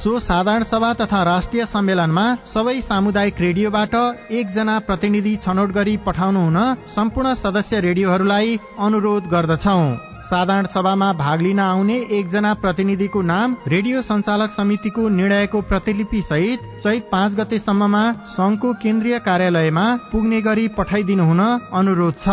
सो 0.03 0.19
साधारण 0.21 0.63
सभा 0.71 0.93
तथा 1.01 1.23
राष्ट्रिय 1.31 1.65
सम्मेलनमा 1.67 2.27
सबै 2.53 2.77
सामुदायिक 2.81 3.41
रेडियोबाट 3.47 3.97
एकजना 4.41 4.79
प्रतिनिधि 4.87 5.35
छनौट 5.43 5.73
गरी 5.79 5.97
पठाउनु 6.07 6.45
हुन 6.45 6.61
सम्पूर्ण 6.95 7.35
सदस्य 7.43 7.81
रेडियोहरूलाई 7.89 8.59
अनुरोध 8.87 9.29
गर्दछौ। 9.35 9.77
साधारण 10.23 10.67
सभामा 10.67 11.13
भाग 11.13 11.41
लिन 11.41 11.59
आउने 11.59 11.95
एकजना 12.19 12.53
प्रतिनिधिको 12.55 13.21
नाम 13.23 13.57
रेडियो 13.69 14.03
संचालक 14.03 14.51
समितिको 14.51 15.09
निर्णयको 15.09 15.61
प्रतिलिपि 15.61 16.21
सहित 16.23 16.61
चैत 16.83 17.09
पाँच 17.13 17.35
गतेसम्ममा 17.35 18.03
संघको 18.29 18.73
केन्द्रीय 18.83 19.19
कार्यालयमा 19.19 19.85
पुग्ने 20.13 20.41
गरी 20.41 20.67
पठाइदिनु 20.69 21.25
हुन 21.25 21.41
अनुरोध 21.73 22.15
छ। 22.19 22.29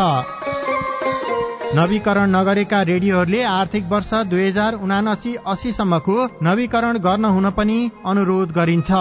नवीकरण 1.75 2.29
नगरेका 2.29 2.81
रेडियोहरूले 2.81 3.41
आर्थिक 3.43 3.83
वर्ष 3.91 4.13
दुई 4.29 4.47
हजार 4.47 4.73
उनासी 4.83 5.35
अस्सीसम्मको 5.47 6.17
नवीकरण 6.43 6.97
गर्न 6.97 7.25
हुन 7.25 7.49
पनि 7.51 7.79
अनुरोध 8.05 8.51
गरिन्छ। 8.51 8.91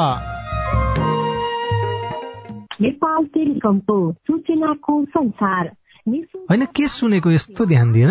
नेपाल 2.80 3.24
टेलिकमको 3.34 3.98
सूचनाको 4.12 5.04
संसार। 5.04 5.70
होइन 6.50 6.64
के 6.76 6.88
सुनेको 6.88 7.30
यस्तो 7.30 7.64
ध्यान 7.66 7.92
दिएर 7.92 8.10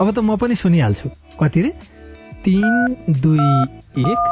अब 0.00 0.10
त 0.10 0.18
म 0.18 0.36
पनि 0.36 0.54
सुनिहाल्छु। 0.54 1.08
कति 1.40 1.60
रे 1.62 1.70
तिन 2.44 2.96
दुई 3.22 3.48
एक 4.10 4.22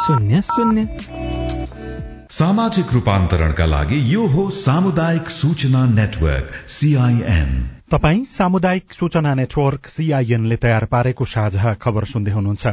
शून्य 0.00 0.40
शून्य। 0.40 0.86
सामाजिक 2.30 2.92
रूपान्तरणका 2.94 3.66
लागि 3.66 3.98
यो 4.14 4.26
हो 4.26 4.48
सामुदायिक 4.50 5.28
सूचना 5.30 5.84
नेटवर्क 5.98 6.50
सीआईएन 6.68 7.50
तपाई 7.90 8.22
सामुदायिक 8.24 8.92
सूचना 8.92 9.32
नेटवर्क 9.34 9.86
सीआईएनले 9.86 10.56
तयार 10.56 10.84
पारेको 10.86 11.24
साझा 11.26 11.72
खबर 11.74 12.04
सुन्दै 12.06 12.32
हुनुहुन्छ। 12.32 12.66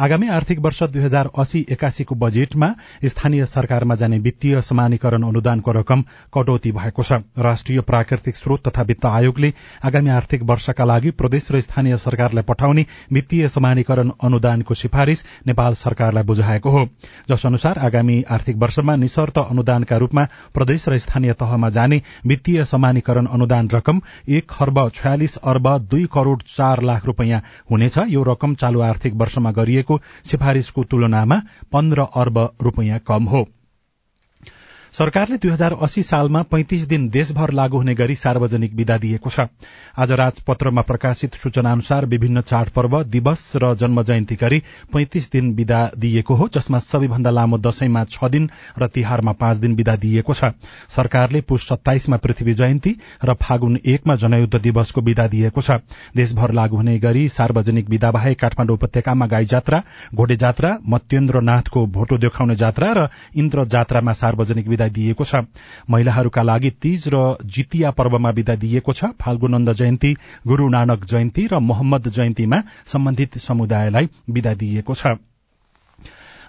आगामी 0.00 0.28
आर्थिक 0.28 0.58
वर्ष 0.58 0.82
दुई 0.92 1.02
हजार 1.02 1.28
अस्सी 1.36 1.60
एकासीको 1.70 2.14
बजेटमा 2.14 2.68
स्थानीय 3.04 3.44
सरकारमा 3.46 3.94
जाने 3.94 4.18
वित्तीय 4.18 4.60
समानीकरण 4.62 5.22
अनुदानको 5.22 5.72
रकम 5.72 6.04
कटौती 6.32 6.72
भएको 6.72 7.02
छ। 7.02 7.20
राष्ट्रिय 7.38 7.80
प्राकृतिक 7.82 8.36
स्रोत 8.36 8.68
तथा 8.68 8.82
वित्त 8.82 9.04
आयोगले 9.06 9.52
आगामी 9.84 10.10
आर्थिक 10.10 10.42
वर्षका 10.42 10.84
लागि 10.84 11.10
प्रदेश 11.20 11.50
र 11.52 11.60
स्थानीय 11.60 11.96
सरकारलाई 11.98 12.44
पठाउने 12.44 12.86
वित्तीय 13.12 13.48
समानीकरण 13.50 14.10
अनुदानको 14.22 14.74
सिफारिश 14.74 15.24
नेपाल 15.46 15.74
सरकारलाई 15.74 16.24
बुझाएको 16.24 16.70
हो। 16.70 16.86
जस 17.28 17.46
अनुसार 17.46 17.78
आगामी 17.82 18.22
आर्थिक 18.30 18.56
वर्षमा 18.56 18.96
निशर्त 18.96 19.38
अनुदानका 19.38 19.96
रूपमा 19.98 20.26
प्रदेश 20.54 20.88
र 20.88 20.98
स्थानीय 20.98 21.32
तहमा 21.36 21.70
जाने 21.70 22.02
वित्तीय 22.26 22.64
समानीकरण 22.64 23.26
अनुदान 23.28 23.68
रकम 23.68 24.00
एक 24.30 24.60
खर्ब 24.62 24.78
छयालिस 24.94 25.36
अर्ब 25.36 25.66
दुई 25.90 26.04
करोड़ 26.12 26.40
चार 26.48 26.82
लाख 26.82 27.06
रूपियाँ 27.06 27.40
हुनेछ। 27.70 27.98
यो 28.08 28.22
रकम 28.22 28.54
चालू 28.54 28.80
आर्थिक 28.80 29.14
वर्षमा 29.14 29.52
गरिएको 29.52 30.00
सिफारिशको 30.24 30.84
तुलनामा 30.84 31.40
पन्ध्र 31.72 32.06
अर्ब 32.16 32.38
रूपियाँ 32.62 32.98
कम 33.06 33.24
हो। 33.24 33.46
सरकारले 34.92 35.36
दुई 35.40 35.50
हजार 35.50 35.72
अस्सी 35.82 36.02
सालमा 36.02 36.40
पैंतिस 36.52 36.82
दिन 36.86 37.08
देशभर 37.08 37.50
लागू 37.50 37.76
हुने 37.76 37.94
गरी 37.94 38.14
सार्वजनिक 38.14 38.72
विदा 38.76 38.96
दिएको 38.98 39.30
छ। 39.30 39.46
आज 39.96 40.10
राजपत्रमा 40.12 40.82
प्रकाशित 40.82 41.34
सूचना 41.34 41.72
अनुसार 41.72 42.06
विभिन्न 42.06 42.40
चाडपर्व 42.42 43.02
दिवस 43.04 43.44
र 43.56 43.72
जन्म 43.74 44.02
जयन्ती 44.02 44.36
गरी 44.36 44.58
पैंतिस 44.92 45.30
दिन 45.32 45.48
विदा 45.54 45.80
दिएको 45.96 46.34
हो 46.34 46.48
जसमा 46.54 46.78
सबैभन्दा 46.78 47.30
लामो 47.30 47.58
दशैंमा 47.58 48.04
छ 48.06 48.28
दिन 48.28 48.48
र 48.78 48.86
तिहारमा 48.88 49.32
पाँच 49.40 49.56
दिन 49.56 49.76
विदा 49.76 49.96
दिएको 49.96 50.34
छ। 50.34 50.52
सरकारले 50.92 51.40
पुष 51.40 51.68
सत्ताइसमा 51.68 52.16
पृथ्वी 52.18 52.52
जयन्ती 52.52 52.94
र 53.24 53.34
फागुन 53.40 53.78
एकमा 53.86 54.14
जनयुद्ध 54.16 54.60
दिवसको 54.60 55.00
विदा 55.00 55.26
दिएको 55.28 55.60
छ। 55.62 55.80
देशभर 56.16 56.52
लागू 56.52 56.76
हुने 56.76 56.98
गरी 56.98 57.28
सार्वजनिक 57.30 57.88
विदा 57.88 58.10
बाहेक 58.10 58.40
काठमाडौँ 58.40 58.76
उपत्यकामा 58.76 59.26
गाई 59.26 59.44
जात्रा 59.46 59.82
घोडे 60.14 60.36
जात्रा 60.36 60.76
मत्येन्द्रनाथको 60.88 61.86
भोटो 61.88 62.18
देखाउने 62.18 62.60
जात्रा 62.60 62.92
र 62.92 63.08
इन्द्र 63.36 63.64
जात्रामा 63.70 64.12
सार्वजनिक 64.22 64.68
विदा 64.68 64.80
विदा 64.82 64.88
दिएको 64.90 65.24
छ। 65.24 65.46
महिलाहरूका 65.90 66.42
लागि 66.42 66.70
तीज 66.82 67.08
र 67.08 67.36
जितिया 67.46 67.90
पर्वमा 67.90 68.30
विदा 68.30 68.54
दिएको 68.56 68.92
छ। 68.92 69.04
फाल्गुनन्द 69.20 69.72
जयन्ती 69.72 70.14
गुरू 70.46 70.68
नानक 70.68 71.04
जयन्ती 71.06 71.46
र 71.46 71.58
मोहम्मद 71.60 72.08
जयन्तीमा 72.10 72.62
सम्बन्धित 72.86 73.38
समुदायलाई 73.38 74.08
विदा 74.30 74.54
दिइएको 74.54 74.94
छ। 74.94 75.06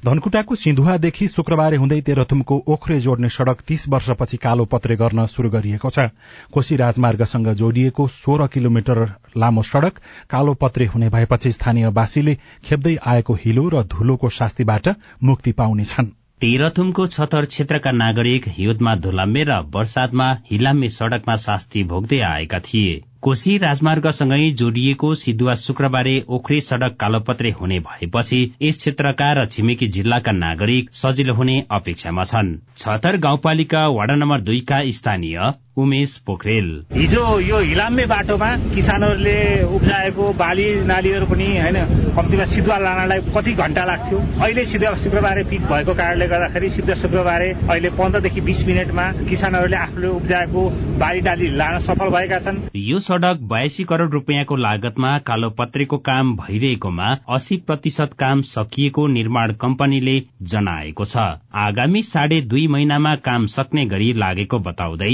धनकुटाको 0.04 0.56
सिन्धुवादेखि 0.56 1.28
शुक्रबारे 1.28 1.78
हुँदै 1.78 2.02
तेह्रथुमको 2.02 2.56
ओख्रे 2.68 3.00
जोड्ने 3.00 3.30
सड़क 3.30 3.62
तीस 3.68 3.88
वर्षपछि 3.90 4.38
कालो 4.38 4.66
पत्रे 4.66 4.96
गर्न 4.96 5.26
शुरू 5.26 5.50
गरिएको 5.50 5.90
छ। 5.90 6.12
कोशी 6.52 6.76
राजमार्गसँग 6.76 7.48
जोडिएको 7.54 8.08
सोह्र 8.08 8.48
किलोमिटर 8.48 9.00
लामो 9.38 9.62
सड़क 9.64 10.02
कालो 10.30 10.54
पत्रे 10.54 10.86
हुने 10.86 11.10
भएपछि 11.10 11.52
स्थानीयवासीले 11.52 12.36
खेप्दै 12.64 12.96
आएको 12.96 13.34
हिलो 13.34 13.70
र 13.70 13.84
धुलोको 13.88 14.30
शास्तिबाट 14.30 14.90
मुक्ति 15.24 15.52
पाउनेछन् 15.52 16.23
तेह्रथुमको 16.44 17.06
छतर 17.08 17.46
क्षेत्रका 17.46 17.92
नागरिक 17.92 18.48
हिउँदमा 18.48 18.96
धुलाम्मे 18.96 19.44
र 19.44 19.60
वर्षातमा 19.74 20.26
हिलाम्मे 20.52 20.90
सड़कमा 20.90 21.36
शास्ति 21.44 21.84
भोग्दै 21.84 22.20
आएका 22.30 22.60
थिए। 22.60 23.02
कोशी 23.22 23.58
राजमार्गसँगै 23.58 24.50
जोडिएको 24.52 25.14
सिद्धुवा 25.16 25.56
शुक्रबारे 25.56 26.16
ओख्रे 26.28 26.60
सड़क 26.62 26.98
कालोपत्रे 27.00 27.52
हुने 27.52 27.80
भएपछि 27.80 28.40
यस 28.62 28.78
क्षेत्रका 28.78 29.32
र 29.34 29.46
छिमेकी 29.46 29.88
जिल्लाका 29.88 30.32
नागरिक 30.34 30.90
सजिलो 30.94 31.34
हुने 31.34 31.56
अपेक्षामा 31.72 32.24
छन्। 32.24 32.58
छतर 32.78 33.18
गाउँपालिका 33.18 33.88
वाडा 33.90 34.16
नम्बर 34.16 34.42
दुईका 34.42 34.82
स्थानीय 34.92 35.40
उमेश 35.78 36.16
पोखरेल। 36.28 36.68
हिजो 36.94 37.40
यो 37.40 37.60
हिलाम्मे 37.60 38.06
बाटोमा 38.06 38.50
किसानहरूले 38.74 39.38
उब्जाएको 39.76 40.32
बाली 40.34 40.66
नालीहरू 40.86 41.26
पनि 41.26 41.48
होइन 41.58 41.78
कम्तीमा 42.16 42.46
सिधुवा 42.46 42.78
लानलाई 42.80 43.20
कति 43.36 43.54
घण्टा 43.54 43.86
लाग्थ्यो? 43.86 44.18
अहिले 44.40 44.66
सिधुवा 44.66 44.96
शुक्रबारे 45.04 45.44
पिच 45.44 45.62
भएको 45.64 45.94
कारणले 45.94 46.28
गर्दाखेरि 46.28 46.70
सिधुवा 46.70 46.96
शुक्रबारे 46.96 47.50
अहिले 47.70 47.90
पन्ध्रदेखि 47.98 48.42
बिस 48.42 48.66
मिनटमा 48.68 49.06
किसानहरूले 49.30 49.78
आफूले 49.78 50.08
उब्जाएको 50.10 50.70
बाली 51.00 51.20
डाली 51.22 51.50
लान 51.56 51.80
सफल 51.80 52.10
भएका 52.10 52.40
छन्। 52.40 52.62
यो 52.76 53.00
सड़क 53.00 53.40
बयासी 53.52 53.84
करोड़ 53.84 54.10
रूपियाँको 54.12 54.56
लागतमा 54.58 55.18
कालोपत्रेको 55.28 55.98
काम 56.04 56.36
भइरहेकोमा 56.36 57.10
अस्सी 57.30 57.58
प्रतिशत 57.64 58.14
काम 58.20 58.42
सकिएको 58.52 59.08
निर्माण 59.08 59.54
कम्पनीले 59.62 60.20
जनाएको 60.54 61.06
छ। 61.06 61.18
आगामी 61.64 62.02
साढे 62.04 62.42
दुई 62.44 62.68
महिनामा 62.68 63.16
काम 63.26 63.46
सक्ने 63.48 63.86
गरी 63.88 64.12
लागेको 64.14 64.60
बताउँदै 64.62 65.12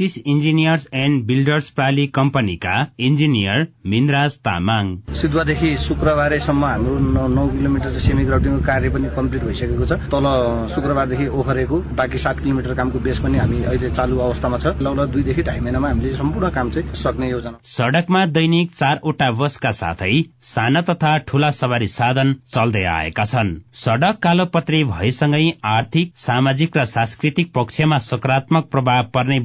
ओएसिस 0.00 0.22
इन्जिनियर्स 0.26 0.86
एण्ड 0.94 1.24
बिल्डर्स 1.26 1.68
प्राली 1.70 2.06
कम्पनीका 2.16 2.74
इन्जिनियर 3.06 3.66
मिनराज 3.86 4.36
तामाङ 4.46 4.92
सिद्धुवादेखि 5.20 5.76
शुक्रबारसम्म 5.78 6.64
हाम्रो 6.64 6.94
नौ 7.34 7.46
किलोमिटर 7.48 7.98
सेमी 8.00 8.24
ग्राउटिङको 8.24 8.60
कार्य 8.66 8.88
पनि 8.90 9.08
कम्प्लिट 9.16 9.44
भइसकेको 9.44 9.86
छ। 9.86 9.98
तल 10.14 10.28
शुक्रबारदेखि 10.74 11.26
ओखरेको 11.40 11.80
बाँकी 11.98 12.18
सात 12.18 12.40
किलोमिटर 12.40 12.74
कामको 12.74 12.98
बेस 13.06 13.18
पनि 13.24 13.38
हामी 13.38 13.62
अहिले 13.64 13.90
चालु 13.90 14.18
अवस्थामा 14.18 14.58
छ। 14.58 14.72
लगभग 14.80 15.12
दुईदेखि 15.12 15.42
ढाई 15.42 15.60
महिनामा 15.60 15.88
हामीले 15.88 16.14
सम्पूर्ण 16.16 16.50
काम 16.50 16.70
चाहिँ 16.70 16.94
सक्ने 17.02 17.30
योजना। 17.30 17.58
सड़कमा 17.66 18.24
दैनिक 18.38 18.72
चारवटा 18.72 19.30
बसका 19.42 19.74
साथै 19.80 20.10
साना 20.54 20.80
तथा 20.88 21.12
ठूला 21.28 21.50
सवारी 21.58 21.90
साधन 21.90 22.34
चल्दै 22.48 22.84
आएका 22.94 23.24
छन्। 23.26 23.52
सड़क 23.82 24.18
कालोपत्री 24.22 24.82
भएसँगै 24.86 25.44
आर्थिक 25.74 26.16
सामाजिक 26.26 26.76
र 26.76 26.84
सांस्कृतिक 26.88 27.52
पक्षमा 27.54 27.98
सकारात्मक 28.08 28.70
प्रभाव 28.72 29.12
पर्ने 29.14 29.40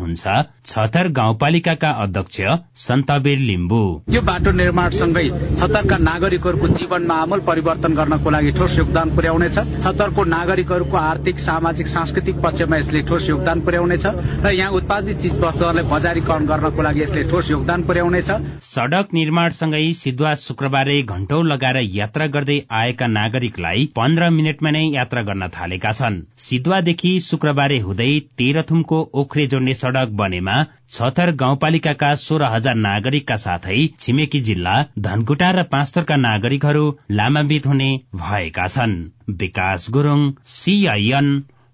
बताउनुहुन्छ 0.00 0.48
छतर 0.66 1.08
गाउँपालिकाका 1.12 1.88
अध्यक्ष 2.02 2.40
सन्तबीर 2.80 3.38
लिम्बू। 3.40 3.80
यो 4.10 4.20
बाटो 4.22 4.50
निर्माणसँगै 4.52 5.24
छतरका 5.56 5.96
नागरिकहरूको 6.00 6.68
जीवनमा 6.70 7.14
आमूल 7.16 7.40
परिवर्तन 7.40 7.94
गर्नको 7.94 8.30
लागि 8.30 8.52
ठोस 8.52 8.78
योगदान 8.78 9.14
पुर्याउनेछ। 9.16 9.56
छतरको 9.84 10.24
नागरिकहरूको 10.24 10.96
आर्थिक 10.96 11.38
सामाजिक 11.40 11.86
सांस्कृतिक 11.86 12.36
पक्षमा 12.42 12.76
यसले 12.76 13.02
ठोस 13.02 13.28
योगदान 13.28 13.60
पुर्याउनेछ 13.60 14.06
र 14.44 14.52
यहाँ 14.52 14.72
उत्पादित 14.72 15.18
चिज 15.20 15.34
वस्तुहरूलाई 15.40 15.84
बजारीकरण 15.90 16.46
गर्नको 16.46 16.82
लागि 16.82 17.02
यसले 17.02 17.22
ठोस 17.30 17.50
योगदान 17.50 17.82
पुर्याउनेछ। 17.82 18.30
सड़क 18.64 19.14
निर्माणसँगै 19.14 19.92
सिद्धुवा 19.94 20.34
शुक्रबारे 20.36 21.00
घण्टौ 21.04 21.42
लगाएर 21.44 21.76
यात्रा 21.90 22.26
गर्दै 22.34 22.58
आएका 22.72 23.06
नागरिकलाई 23.08 23.86
पन्ध्र 23.96 24.30
मिनटमा 24.30 24.70
नै 24.70 24.84
यात्रा 24.90 25.22
गर्न 25.22 25.48
थालेका 25.50 25.92
छन्। 25.92 26.20
सिद्धुवादेखि 26.38 27.12
शुक्रबारे 27.20 27.78
हुँदै 27.80 28.10
तेह्रथुमको 28.38 28.98
ओख्रे 29.20 29.46
जोड्ने 29.46 29.74
सड़क 29.90 30.08
बनेमा 30.16 30.56
छतर 30.90 31.30
गाउँपालिकाका 31.36 32.14
सोह्र 32.16 32.50
हजार 32.52 32.74
नागरिकका 32.78 33.36
साथै 33.44 33.78
छिमेकी 34.00 34.40
जिल्ला 34.48 34.74
धनकुटा 34.98 35.50
र 35.50 35.62
पाँचथरका 35.72 36.16
नागरिकहरू 36.18 36.84
लामान्वित 37.12 37.66
हुने 37.66 37.88
भएका 38.16 38.66
छन्। 38.68 38.94
विकास 39.40 39.86
गुरूङ 39.90 40.20
सीआईएन 40.52 41.28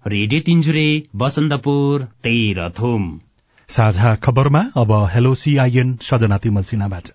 रेडियो 0.05 0.41
तिन्जुरे 0.41 0.87
बसन्तपुर 1.15 2.07
तेह्रथुम 2.23 3.05
साझा 3.69 4.15
खबरमा 4.23 4.63
अब 4.77 4.91
हेलो 5.13 5.33
सीआईएन 5.35 5.95
सजना 6.01 6.37
तिमल 6.37 6.63
सिन्हाबाट। 6.63 7.07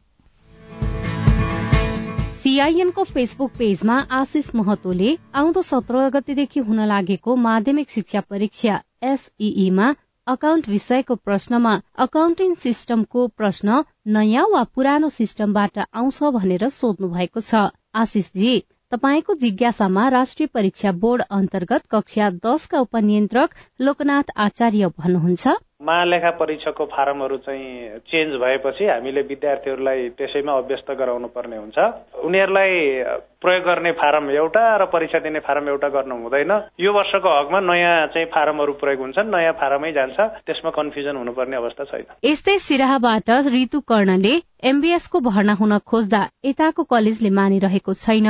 सीआईएनको 2.42 3.04
फेसबुक 3.04 3.50
पेजमा 3.58 3.98
आशिष 4.12 4.54
महतोले 4.54 5.16
आउँदो 5.34 5.62
सत्र 5.62 6.08
गतेदेखि 6.10 6.60
हुन 6.60 6.80
लागेको 6.86 7.36
माध्यमिक 7.42 7.90
शिक्षा 7.90 8.20
परीक्षा 8.30 8.80
एसईईमा 9.02 9.92
अकाउन्ट 10.26 10.68
विषयको 10.68 11.14
प्रश्नमा 11.28 11.70
अकाउन्टिङ 12.02 12.52
सिस्टमको 12.64 13.22
प्रश्न 13.38 13.78
नयाँ 14.16 14.44
वा 14.50 14.62
पुरानो 14.74 15.08
सिस्टमबाट 15.14 15.78
आउँछ 15.78 16.30
भनेर 16.36 16.68
सोध्नु 16.74 17.08
भएको 17.14 17.40
छ। 17.40 17.62
आशिषजी 18.02 18.52
तपाईँको 18.92 19.34
जिज्ञासामा 19.42 20.06
राष्ट्रिय 20.14 20.48
परीक्षा 20.54 20.92
बोर्ड 21.02 21.22
अन्तर्गत 21.30 21.82
कक्षा 21.90 22.30
दशका 22.46 22.80
उपनियन्त्रक 22.86 23.58
लोकनाथ 23.80 24.32
आचार्य 24.46 24.92
भन्नुहुन्छ। 24.98 25.56
महालेखा 25.82 26.30
परीक्षाको 26.38 26.84
फारमहरू 26.86 27.36
चाहिँ 27.46 27.98
चेन्ज 28.06 28.34
भएपछि 28.40 28.84
हामीले 28.86 29.22
विद्यार्थीहरूलाई 29.30 30.08
त्यसैमा 30.18 30.52
अभ्यस्त 30.52 30.90
गराउनु 31.00 31.28
पर्ने 31.34 31.56
हुन्छ। 31.56 31.78
उनीहरूलाई 32.22 32.70
प्रयोग 33.42 33.64
गर्ने 33.66 33.92
फारम 33.98 34.30
एउटा 34.30 34.62
र 34.76 34.84
परीक्षा 34.86 35.18
दिने 35.18 35.40
फारम 35.42 35.68
एउटा 35.68 35.88
गर्नु 35.88 36.14
हुँदैन। 36.22 36.52
यो 36.80 36.92
वर्षको 36.92 37.28
हकमा 37.38 37.60
नयाँ 37.60 38.06
चाहिँ 38.14 38.26
फारमहरू 38.30 38.72
प्रयोग 38.78 39.00
हुन्छन् 39.00 39.32
नयाँ 39.34 39.52
फारमै 39.58 39.92
जान्छ। 39.92 40.18
त्यसमा 40.46 40.70
कन्फ्युजन 40.70 41.16
हुनुपर्ने 41.16 41.56
अवस्था 41.56 41.84
छैन। 41.84 42.06
यस्तै 42.24 42.56
सिराहाबाट 42.58 43.30
ऋतु 43.50 43.80
कर्णले 43.82 44.34
एमबीएस 44.62 45.06
को 45.08 45.20
भर्ना 45.20 45.54
हुन 45.58 45.78
खोज्दा 45.82 46.22
यताको 46.44 46.82
कलेजले 46.84 47.30
मानिरहेको 47.30 47.94
छैन। 47.94 48.28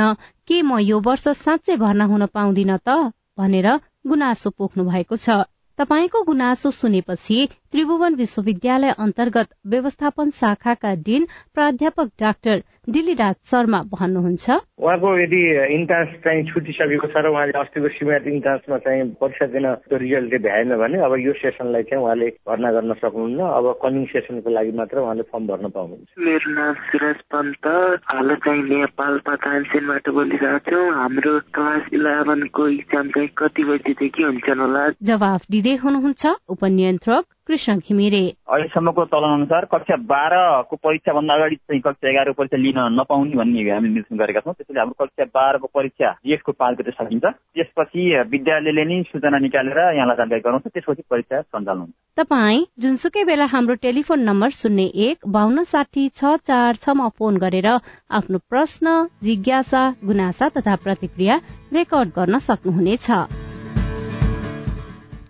के 0.49 0.61
म 0.61 0.81
यो 0.81 0.99
वर्ष 0.99 1.27
साँच्चै 1.37 1.77
भर्ना 1.77 2.05
हुन 2.05 2.25
पाउँदिन 2.33 2.77
त? 2.77 3.13
भनेर 3.37 3.67
गुनासो 4.07 4.49
पोख्नु 4.49 4.83
भएको 4.89 5.15
छ। 5.15 5.52
तपाईँको 5.77 6.21
गुनासो 6.23 6.71
सुनेपछि 6.71 7.47
त्रिभुवन 7.71 8.15
विश्वविद्यालय 8.15 8.93
अन्तर्गत 8.97 9.49
व्यवस्थापन 9.65 10.29
शाखाका 10.31 10.93
डिन 11.03 11.27
प्राध्यापक 11.53 12.11
डाक्टर 12.19 12.61
दिलीराज 12.83 13.35
शर्मा 13.47 13.79
भन्नुहुन्छ। 13.95 14.49
उहाँको 14.83 15.09
यदि 15.19 15.41
इन्ट्रान्स 15.75 16.09
चाहिँ 16.19 16.43
छुटिसकेको 16.51 17.07
छ 17.07 17.15
र 17.15 17.31
उहाँले 17.31 17.55
अस्तिको 17.55 17.87
सिमेट 17.95 18.27
इन्ट्रान्समा 18.27 18.77
चाहिँ 18.83 19.03
परीक्षा 19.23 19.45
दिन 19.55 19.65
रिजल्टले 20.03 20.37
भ्याएन 20.43 20.75
भने 20.75 20.97
अब 20.99 21.13
यो 21.23 21.33
सेसनलाई 21.39 21.83
चाहिँ 21.87 22.03
उहाँले 22.03 22.27
भर्ना 22.43 22.71
गर्न 22.75 22.93
सक्नुहुन्न। 22.99 23.39
अब 23.39 23.65
कमिङ 23.79 24.03
सेसनको 24.11 24.49
लागि 24.51 24.71
मात्र 24.75 24.99
उहाँले 24.99 25.23
फर्म 25.31 25.47
भर्न 25.47 25.65
पाउनुहुन्छ। 25.71 26.11
मेरो 26.27 26.51
नाम 26.59 26.73
सुरज 26.91 27.19
पन्त। 27.31 27.65
हाल 28.11 28.35
चाहिँ 28.43 28.63
नेपाल 28.67 29.13
पतानसेनबाट 29.27 30.09
बोलिरहेको 30.11 30.59
छु। 30.67 30.79
हाम्रो 30.99 31.33
क्लास 31.55 31.83
इलेभेनको 31.95 32.67
इक्जाम 32.67 33.05
चाहिँ 33.15 33.29
कति 33.39 33.63
बजीदेखि 33.63 34.23
हुन्छ 34.23 34.47
होला? 34.59 34.83
जवाफ 35.07 35.41
दिँदै 35.51 35.75
हुनुहुन्छ। 35.83 36.23
उपनियन्त्रक 36.51 37.23
कृष्ण 37.47 37.75
घिमिरे। 37.77 38.23
अहिलेसम्मको 38.47 39.03
चलन 39.05 39.33
अनुसार 39.33 39.65
कक्षा 39.71 39.95
बाह्रको 40.07 40.75
परीक्षा 40.75 41.13
भन्दा 41.13 41.33
अगाडि 41.33 41.55
चाहिँ 41.55 41.81
कक्षा 41.81 42.09
एघारको 42.09 42.33
परीक्षा 42.33 42.57
लिन 42.57 42.79
नपाउने 42.99 43.35
भन्ने 43.35 43.69
हामी 43.69 43.89
निर्देशन 43.89 44.17
गरेका 44.17 44.39
छौँ। 44.39 44.53
त्यसैले 44.53 44.79
हाम्रो 44.79 45.05
कक्षा 45.05 45.25
बाह्रको 45.35 45.67
परीक्षा 45.75 46.11
जेठको 46.23 46.51
पाँच 46.55 46.77
गते 46.79 46.91
सकिन्छ। 46.91 47.25
त्यसपछि 47.25 48.01
विद्यालयले 48.31 48.83
नै 48.85 49.01
सूचना 49.11 49.37
निकालेर 49.43 49.79
यहाँलाई 49.99 50.17
जानकारी 50.17 50.41
गराउँछ। 50.47 50.71
त्यसपछि 50.71 51.03
परीक्षा 51.11 51.41
सञ्चालन 51.41 51.79
हुन्छ। 51.79 51.93
तपाईँ 52.17 52.65
जुनसुकै 52.79 53.23
बेला 53.27 53.45
हाम्रो 53.51 53.75
टेलिफोन 53.83 54.19
नम्बर 54.23 54.49
शून्य 54.55 54.87
एक 55.07 55.27
बान्न 55.27 55.63
साठी 55.67 56.09
छ 56.15 56.39
चार 56.47 56.75
छमा 56.79 57.07
फोन 57.17 57.37
गरेर 57.43 57.67
आफ्नो 57.67 58.37
प्रश्न 58.49 58.87
जिज्ञासा 59.23 59.83
गुनासा 60.05 60.49
तथा 60.55 60.75
प्रतिक्रिया 60.83 61.41
रेकर्ड 61.73 62.09
गर्न 62.15 62.37
सक्नुहुनेछ। 62.39 63.42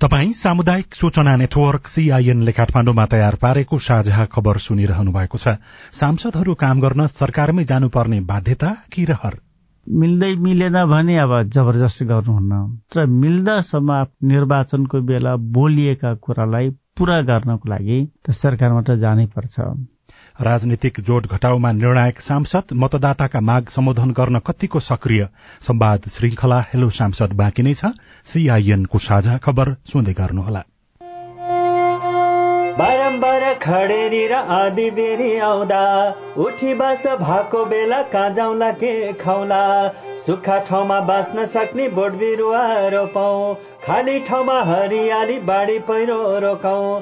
तपाई 0.04 0.32
सामुदायिक 0.32 0.96
सूचना 0.96 1.36
नेटवर्क 1.36 1.88
सीआईएनले 1.88 2.52
काठमाण्डुमा 2.52 3.06
तयार 3.06 3.36
पारेको 3.36 3.78
साझा 3.80 4.26
खबर 4.26 4.58
सुनिरहनु 4.58 5.12
भएको 5.12 5.38
छ। 5.38 5.48
सांसदहरू 5.94 6.54
काम 6.54 6.82
गर्न 6.82 7.08
सरकारमै 7.08 7.64
जानुपर्ने 7.64 8.20
बाध्यता 8.20 8.76
कि 8.92 9.06
रहर? 9.06 9.40
मिल्दै 9.88 10.36
मिलेन 10.36 10.76
भने 10.86 11.16
अब 11.18 11.44
जबरजस्ती 11.44 12.06
गर्नुहुन्न। 12.06 12.84
र 12.98 13.06
मिल्दासम्म 13.06 13.92
निर्वाचनको 14.28 15.02
बेला 15.02 15.36
बोलिएका 15.36 16.14
कुरालाई 16.14 16.70
पूरा 16.70 17.22
गर्नको 17.22 17.70
लागि 17.70 18.00
सरकारबाट 18.30 18.92
जानै 19.00 19.26
पर्छ। 19.26 19.56
राजनीतिक 20.42 21.00
जोड 21.00 21.26
घटाउमा 21.28 21.72
निर्णायक 21.72 22.20
सांसद 22.20 22.74
मतदाताका 22.74 23.40
माग 23.40 23.68
सम्बोधन 23.70 24.12
गर्न 24.12 24.40
कतिको 24.40 24.80
सक्रिय? 24.80 25.28
संवाद 25.62 26.10
श्रृंखला 26.10 26.60
हेलो 26.74 26.90
सांसद 26.90 27.34
बाँकी 27.34 27.64
नै 27.64 27.74
छ। 27.74 27.94
सीआईएनको 28.26 28.98
साझा 29.00 29.38
खबर 29.38 29.74
सुन्दै 29.86 30.14
गर्नुहोला। 30.14 30.64
बारम्बार 32.78 33.44
खडेरी 33.54 34.26
र 34.28 34.34
आधी 34.34 34.90
बेरी 34.92 35.38
आउँदा 35.38 35.84
उठी 36.38 36.74
बास 36.74 37.08
भएको 37.22 37.66
बेला 37.66 38.02
कहाँ 38.02 38.34
जाउँला 38.34 38.72
के 38.74 39.14
खाउला? 39.14 39.64
सुक्खा 40.26 40.60
ठाउँमा 40.60 41.00
बाँच्न 41.00 41.46
सक्ने 41.46 41.90
बोट 41.90 42.12
बिरुवा 42.12 42.64
रोपौँ। 42.90 43.56
खाली 43.86 44.20
ठाउँमा 44.20 44.62
हरियाली 44.64 45.40
बाढी 45.40 45.80
पहिरो 45.80 46.40
रोकाउँ 46.40 47.02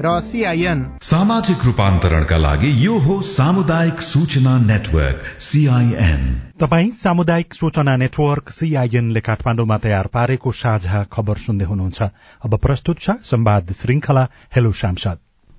र 0.00 0.10
सीआईएन 0.20 0.82
सामाजिक 1.02 1.64
रूपान्तरणका 1.66 2.36
लागि 2.36 2.68
यो 2.86 2.98
हो 2.98 3.14
सामुदायिक 3.20 4.00
सूचना 4.00 4.52
नेटवर्क 4.58 5.22
सीआईएन 5.42 6.20
तपाई 6.60 6.90
सामुदायिक 6.90 7.54
सूचना 7.54 7.96
नेटवर्क 7.96 8.50
सीआईएनले 8.50 9.20
काठमाडौँमा 9.20 9.78
तयार 9.78 10.06
पारेको 10.06 10.52
साझा 10.52 11.02
खबर 11.12 11.36
सुन्दै 11.36 11.64
हुनुहुन्छ। 11.64 12.02
अब 12.44 12.54
प्रस्तुत 12.62 13.00
छ 13.00 13.16
संवाद 13.24 13.72
श्रृंखला 13.72 14.24
हेलो 14.54 14.72
सांसद। 14.72 15.18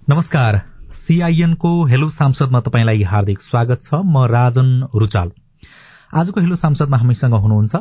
नमस्कार। 0.09 0.61
सीआईएनको 0.95 1.71
हेलो 1.85 2.09
सांसदमा 2.09 2.59
तपाईँलाई 2.63 3.03
हार्दिक 3.11 3.41
स्वागत 3.41 3.83
छ। 3.83 3.93
म 3.93 4.23
राजन 4.31 4.69
रुचाल। 4.95 5.31
आजको 6.15 6.39
हेलो 6.39 6.55
सांसदमा 6.55 6.97
हामीसँग 6.97 7.35
हुनुहुन्छ 7.35 7.75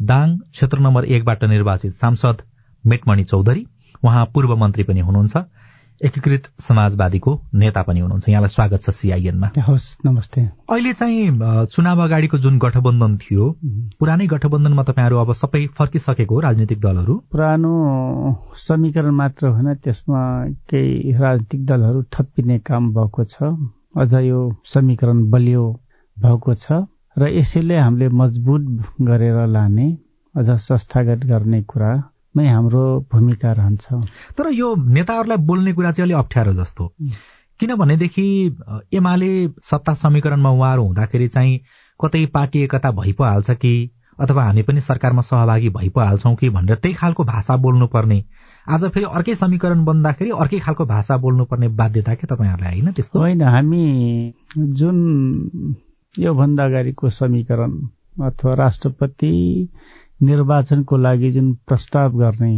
दाङ 0.00 0.36
क्षेत्र 0.48 0.78
नम्बर 0.80 1.12
एकबाट 1.12 1.44
निर्वाचित 1.44 1.94
सांसद 1.94 2.42
मेटमणि 2.84 3.24
चौधरी। 3.24 3.66
उहाँ 4.04 4.26
पूर्व 4.34 4.56
मन्त्री 4.56 4.82
पनि 4.82 5.00
हुनुहुन्छ। 5.04 5.36
एकीकृत 6.00 6.42
समाजवादीको 6.60 7.32
नेता 7.54 7.82
पनि 7.82 8.00
हुनुहुन्छ। 8.00 8.28
यहाँलाई 8.28 8.48
स्वागत 8.48 8.80
छ 8.82 8.90
सिआइएनमा 8.90 9.48
हवस् 9.58 9.88
नमस्ते। 10.06 10.40
अहिले 10.72 10.92
चाहिँ 10.92 11.66
चुनाव 11.68 12.00
अगाडिको 12.02 12.38
जुन 12.38 12.58
गठबन्धन 12.58 13.16
थियो 13.20 13.48
पुरानै 14.00 14.26
गठबन्धनमा 14.26 14.82
तपाईँहरू 14.82 15.16
अब 15.20 15.32
सबै 15.36 15.66
फर्किसकेको 15.76 16.34
हो 16.34 16.40
राजनीतिक 16.40 16.80
दलहरू? 16.80 17.16
पुरानो 17.32 17.72
समीकरण 18.56 19.14
मात्र 19.14 19.46
होइन 19.48 19.74
त्यसमा 19.74 20.22
केही 20.70 21.12
राजनीतिक 21.12 21.66
दलहरू 21.66 22.02
थपिने 22.08 22.58
काम 22.64 22.92
भएको 22.96 23.24
छ। 23.24 23.52
अझ 24.00 24.14
यो 24.24 24.40
समीकरण 24.64 25.18
बलियो 25.30 25.64
भएको 26.16 26.54
छ 26.54 26.80
र 27.16 27.28
यसैले 27.36 27.76
हामीले 27.76 28.08
मजबुत 28.08 28.62
गरेर 29.04 29.46
लाने 29.48 29.90
अझ 30.34 30.48
संस्थागत 30.64 31.26
गर्ने 31.26 31.62
कुरा 31.68 31.92
नै 32.34 32.46
हाम्रो 32.46 32.84
भूमिका 33.12 33.52
रहन्छ। 33.52 33.86
तर 34.38 34.50
यो 34.52 34.74
नेताहरूलाई 34.88 35.38
बोल्ने 35.46 35.72
कुरा 35.72 35.92
चाहिँ 35.92 36.06
अलिक 36.06 36.18
अप्ठ्यारो 36.18 36.52
जस्तो। 36.54 36.92
किनभनेदेखि 37.60 38.26
एमाले 38.94 39.30
सत्ता 39.62 39.94
समीकरणमा 39.94 40.50
उहाँहरू 40.50 40.84
हुँदाखेरि 40.84 41.28
चाहिँ 41.28 41.58
कतै 42.00 42.26
पार्टी 42.26 42.62
एकता 42.62 42.90
भइ 42.90 43.12
पो 43.12 43.24
हाल्छ 43.24 43.50
कि 43.50 43.90
अथवा 44.18 44.44
हामी 44.44 44.62
पनि 44.62 44.80
सरकारमा 44.80 45.22
सहभागी 45.22 45.68
भइ 45.68 45.88
पो 45.88 46.00
हाल्छौँ 46.00 46.34
कि 46.36 46.48
भनेर 46.50 46.76
त्यही 46.76 46.94
खालको 46.94 47.24
भाषा 47.24 47.56
बोल्नुपर्ने। 47.56 48.24
आज 48.66 48.84
फेरि 48.84 49.06
अर्कै 49.06 49.34
समीकरण 49.34 49.84
बन्दाखेरि 49.84 50.30
अर्कै 50.30 50.58
खालको 50.58 50.84
भाषा 50.86 51.16
बोल्नुपर्ने 51.16 51.68
बाध्यता 51.68 52.14
के 52.14 52.26
तपाईँहरूलाई 52.26 52.80
होइन 52.80 52.92
त्यस्तो? 52.92 53.18
होइन 53.18 53.42
हामी 53.42 54.34
जुन 54.58 54.96
योभन्दा 56.14 56.64
अगाडिको 56.64 57.08
समीकरण 57.10 57.72
अथवा 58.22 58.54
राष्ट्रपति 58.54 59.32
निर्वाचनको 60.22 60.96
लागि 60.96 61.30
जुन 61.32 61.52
प्रस्ताव 61.68 62.18
गर्ने 62.18 62.54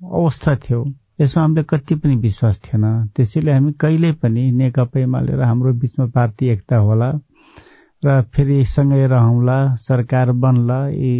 अवस्था 0.00 0.54
थियो 0.64 0.84
यसमा 1.20 1.42
हामीले 1.42 1.62
कति 1.70 1.94
पनि 1.94 2.14
विश्वास 2.22 2.60
थिएन। 2.64 2.84
त्यसैले 3.16 3.52
हामी 3.52 3.72
कहिल्यै 3.80 4.12
पनि 4.22 4.50
नेकपा 4.50 5.00
एमाले 5.00 5.32
र 5.36 5.42
हाम्रो 5.44 5.72
बिचमा 5.82 6.06
पार्टी 6.14 6.48
एकता 6.52 6.76
होला 6.86 7.10
र 8.02 8.20
फेरि 8.34 8.64
सँगै 8.68 9.06
रहौँला 9.06 9.58
सरकार 9.80 10.32
बन्ला 10.42 10.78
यी 10.88 11.12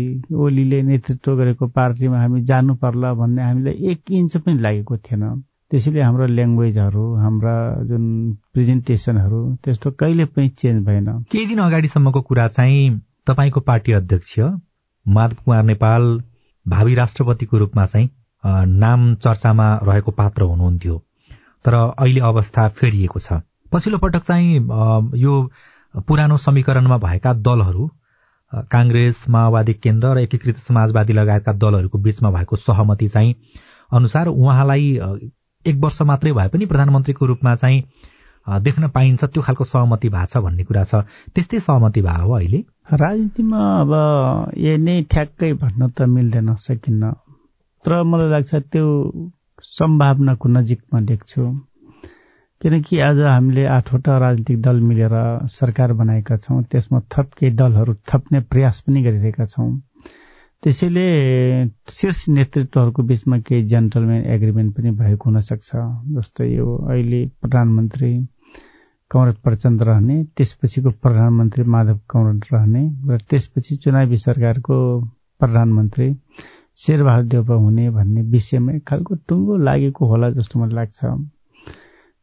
ओलीले 0.44 0.82
नेतृत्व 0.82 1.36
गरेको 1.36 1.66
पार्टीमा 1.78 2.18
हामी 2.20 2.40
जानु 2.50 2.74
पर्ला 2.82 3.12
भन्ने 3.20 3.42
हामीलाई 3.42 3.90
एक 3.92 4.10
इन्च 4.10 4.36
पनि 4.36 4.60
लागेको 4.60 4.96
थिएन। 4.96 5.24
त्यसैले 5.70 6.00
हाम्रो 6.00 6.26
ल्याङ्ग्वेजहरू 6.26 7.04
हाम्रा 7.22 7.54
जुन 7.88 8.04
प्रेजेन्टेसनहरू 8.52 9.40
त्यस्तो 9.64 9.90
कहिले 10.00 10.24
पनि 10.34 10.48
चेन्ज 10.60 10.84
भएन। 10.86 11.08
केही 11.30 11.46
दिन 11.46 11.58
अगाडिसम्मको 11.68 12.20
कुरा 12.28 12.46
चाहिँ 12.56 13.00
तपाईँको 13.26 13.60
पार्टी 13.70 13.92
अध्यक्ष 14.00 14.38
माधव 15.06 15.36
कुमार 15.44 15.62
नेपाल 15.62 16.22
भावी 16.68 16.94
राष्ट्रपतिको 16.94 17.58
रूपमा 17.58 17.86
चाहिँ 17.86 18.10
नाम 18.66 19.14
चर्चामा 19.14 19.68
रहेको 19.82 20.10
पात्र 20.10 20.42
हुनुहुन्थ्यो। 20.42 21.02
तर 21.64 21.74
अहिले 21.74 22.20
अवस्था 22.20 22.68
फेरिएको 22.68 23.18
छ। 23.18 23.40
पछिल्लो 23.72 23.98
पटक 23.98 24.22
चाहिँ 24.22 24.56
यो 25.18 25.50
पुरानो 26.08 26.36
समीकरणमा 26.36 26.98
भएका 26.98 27.32
दलहरू 27.32 27.90
काङ्ग्रेस 28.52 29.24
माओवादी 29.28 29.74
केन्द्र 29.74 30.14
र 30.14 30.18
एकीकृत 30.18 30.58
समाजवादी 30.58 31.12
लगायतका 31.12 31.52
दलहरूको 31.52 31.98
बीचमा 31.98 32.30
भएको 32.30 32.56
सहमति 32.56 33.08
चाहिँ 33.08 33.34
अनुसार 33.92 34.26
उहाँलाई 34.26 34.98
एक 35.66 35.76
वर्ष 35.76 36.02
मात्रै 36.02 36.32
भए 36.32 36.48
पनि 36.48 36.66
प्रधानमन्त्रीको 36.66 37.26
रूपमा 37.26 37.54
चाहिँ 37.56 37.82
देख्न 38.46 38.88
पाइन्छ 38.88 39.24
त्यो 39.24 39.42
खालको 39.42 39.64
सहमति 39.64 40.08
भएको 40.08 40.26
छ 40.26 40.36
भन्ने 40.36 40.64
कुरा 40.64 40.84
छ। 40.84 40.94
त्यस्तै 41.34 41.60
सहमति 41.60 42.02
भयो 42.02 42.26
हो 42.26 42.32
अहिले। 42.32 42.64
राजनीतिमा 42.92 43.60
अब 43.80 43.92
यही 44.58 44.78
नै 44.78 45.02
ठ्याक्कै 45.02 45.52
भन्न 45.52 45.88
त 45.88 46.02
मिल्दैन 46.02 46.54
सकिन्न। 46.54 47.12
तर 47.84 48.02
मलाई 48.02 48.28
लाग्छ 48.30 48.54
त्यो 48.54 48.86
सम्भावनाको 49.62 50.48
नजिकमा 50.48 51.00
देख्छु। 51.00 51.42
किनकि 52.62 53.00
आज 53.00 53.20
हामीले 53.20 53.64
आठवटा 53.66 54.18
राजनीतिक 54.18 54.60
दल 54.62 54.80
मिलेर 54.80 55.14
सरकार 55.48 55.92
बनाएका 55.92 56.36
छौँ 56.36 56.62
त्यसमा 56.62 57.00
थप 57.12 57.32
केही 57.38 57.52
दलहरू 57.52 57.94
थप्ने 57.94 58.40
प्रयास 58.40 58.80
पनि 58.80 59.02
गरिरहेका 59.02 59.44
छौँ। 59.44 59.80
त्यसैले 60.62 61.06
शीर्ष 61.88 62.28
नेतृत्वहरूको 62.28 63.02
बिचमा 63.02 63.38
केही 63.38 63.62
जेन्टलमेन 63.64 64.24
एग्रिमेन्ट 64.26 64.76
पनि 64.76 64.90
भएको 64.90 65.30
हुनसक्छ 65.30 65.70
जस्तो 66.16 66.44
यो 66.44 66.76
अहिले 66.76 67.26
प्रधानमन्त्री 67.40 68.12
कमरेड 69.14 69.36
प्रचण्ड 69.44 69.82
रहने 69.88 70.22
त्यसपछिको 70.36 70.90
प्रधानमन्त्री 71.04 71.64
माधव 71.76 71.98
कमरेड 72.10 72.44
रहने 72.52 72.82
र 73.12 73.18
त्यसपछि 73.30 73.76
चुनावी 73.84 74.16
सरकारको 74.26 74.76
प्रधानमन्त्री 75.40 76.08
शेरबहादुर 76.76 77.28
देउपा 77.30 77.54
हुने 77.54 77.88
भन्ने 77.96 78.22
विषयमा 78.34 78.72
एक 78.72 78.86
खालको 78.88 79.14
टुङ्गो 79.28 79.56
लागेको 79.66 80.06
होला 80.06 80.30
जस्तो 80.38 80.60
मलाई 80.60 80.74
लाग्छ। 80.74 80.98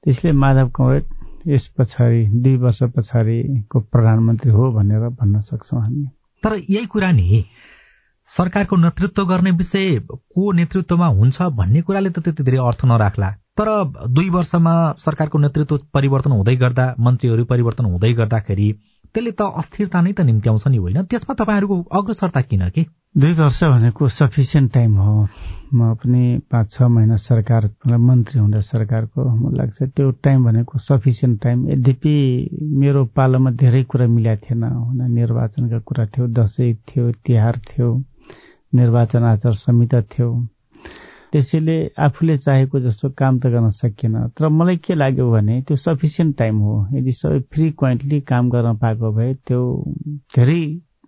त्यसले 0.03 0.31
माधव 0.43 0.69
कमरेड 0.75 1.05
यस 1.47 1.67
पछाडि 1.77 2.25
दुई 2.43 2.55
वर्ष 2.63 2.83
पछाडिको 2.95 3.79
प्रधानमन्त्री 3.79 4.51
हो 4.51 4.71
भनेर 4.71 5.07
भन्न 5.19 5.39
सक्छौँ 5.39 5.81
हामी। 5.81 6.05
तर 6.43 6.55
यही 6.69 6.85
कुरा 6.85 7.11
नि 7.11 7.43
सरकारको 8.29 8.75
नेतृत्व 8.77 9.25
गर्ने 9.25 9.51
विषय 9.61 9.99
को 10.11 10.51
नेतृत्वमा 10.51 11.07
हुन्छ 11.07 11.41
भन्ने 11.59 11.81
कुराले 11.81 12.09
त 12.09 12.19
त्यति 12.19 12.43
धेरै 12.43 12.57
अर्थ 12.67 12.85
नराख्ला। 12.85 13.29
तर 13.57 13.67
दुई 14.15 14.29
वर्षमा 14.29 14.73
सरकारको 14.99 15.37
नेतृत्व 15.39 15.77
परिवर्तन 15.93 16.31
हुँदै 16.31 16.55
गर्दा 16.55 16.85
मन्त्रीहरू 16.99 17.45
परिवर्तन 17.45 17.85
हुँदै 17.85 18.13
गर्दाखेरि 18.13 18.71
त्यसले 19.15 19.31
त 19.31 19.41
अस्थिरता 19.61 20.01
नै 20.01 20.11
त 20.13 20.23
निम्त्याउँछ 20.23 20.67
नि 20.67 20.77
होइन? 20.77 20.97
त्यसमा 21.11 21.33
तपाईँहरूको 21.35 21.75
अग्रसरता 21.99 22.41
किन 22.41 22.63
के? 22.75 22.81
दुई 23.17 23.33
वर्ष 23.35 23.59
भनेको 23.63 24.07
सफिसियन्ट 24.07 24.71
टाइम 24.73 24.93
हो। 24.97 25.15
म 25.75 25.93
पनि 25.99 26.23
पाँच 26.51 26.71
छ 26.71 26.87
महिना 26.95 27.15
सरकार 27.19 27.67
मन्त्री 28.07 28.39
हुँदा 28.39 28.61
सरकारको 28.71 29.19
मलाई 29.35 29.57
लाग्छ 29.57 29.83
त्यो 29.95 30.11
टाइम 30.23 30.45
भनेको 30.45 30.79
सफिसियन्ट 30.79 31.41
टाइम 31.43 31.67
यद्यपि 31.71 32.15
मेरो 32.79 33.03
पालोमा 33.11 33.51
धेरै 33.51 33.83
कुरा 33.91 34.07
मिलाएको 34.07 34.45
थिएन। 34.47 34.63
हुन 34.63 35.11
निर्वाचनका 35.11 35.79
कुरा 35.91 36.05
थियो 36.15 36.27
दसैँ 36.39 36.73
थियो 36.87 37.11
तिहार 37.25 37.59
थियो 37.67 37.89
निर्वाचन 38.73 39.23
आचार 39.33 39.53
संहिता 39.59 40.01
थियो। 40.07 40.31
त्यसैले 41.31 41.75
आफूले 42.05 42.37
चाहेको 42.37 42.79
जस्तो 42.79 43.09
काम 43.19 43.39
त 43.39 43.47
गर्न 43.53 43.69
सकिएन। 43.71 44.15
तर 44.37 44.47
मलाई 44.49 44.77
के 44.85 44.95
लाग्यो 44.95 45.29
भने 45.31 45.61
त्यो 45.67 45.75
सफिसियन्ट 45.77 46.37
टाइम 46.37 46.57
हो। 46.59 46.75
यदि 46.93 47.11
सबै 47.11 47.39
फ्रिक्वेन्टली 47.53 48.19
काम 48.31 48.49
गर्न 48.49 48.75
पाएको 48.77 49.11
भए 49.15 49.33
त्यो 49.47 49.61
धेरै 50.35 50.61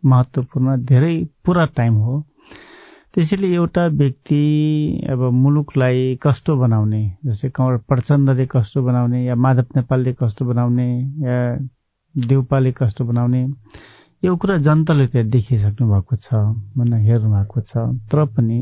महत्त्वपूर्ण 0.03 0.77
धेरै 0.86 1.15
पुरा 1.45 1.65
टाइम 1.75 1.93
हो। 2.05 2.23
त्यसैले 3.13 3.47
एउटा 3.55 3.86
व्यक्ति 3.99 4.41
अब 5.12 5.19
मुलुकलाई 5.33 6.15
कस्तो 6.23 6.55
बनाउने 6.57 7.01
जस्तै 7.25 7.49
कमर 7.55 7.77
प्रचण्डले 7.89 8.45
कस्तो 8.51 8.81
बनाउने 8.83 9.23
या 9.25 9.36
माधव 9.36 9.75
नेपालले 9.75 10.13
कस्तो 10.21 10.45
बनाउने 10.45 10.88
या 11.27 11.38
देउपाले 12.15 12.71
कस्तो 12.71 13.05
बनाउने 13.05 13.43
यो 14.23 14.36
कुरा 14.36 14.57
जनताले 14.65 15.07
त्यहाँ 15.07 15.29
देखिसक्नु 15.29 15.88
भएको 15.93 16.15
छ 16.15 16.33
भन्न 16.77 16.93
हेर्नु 17.05 17.29
भएको 17.36 17.62
छ। 17.62 17.71
तर 18.09 18.25
पनि 18.33 18.57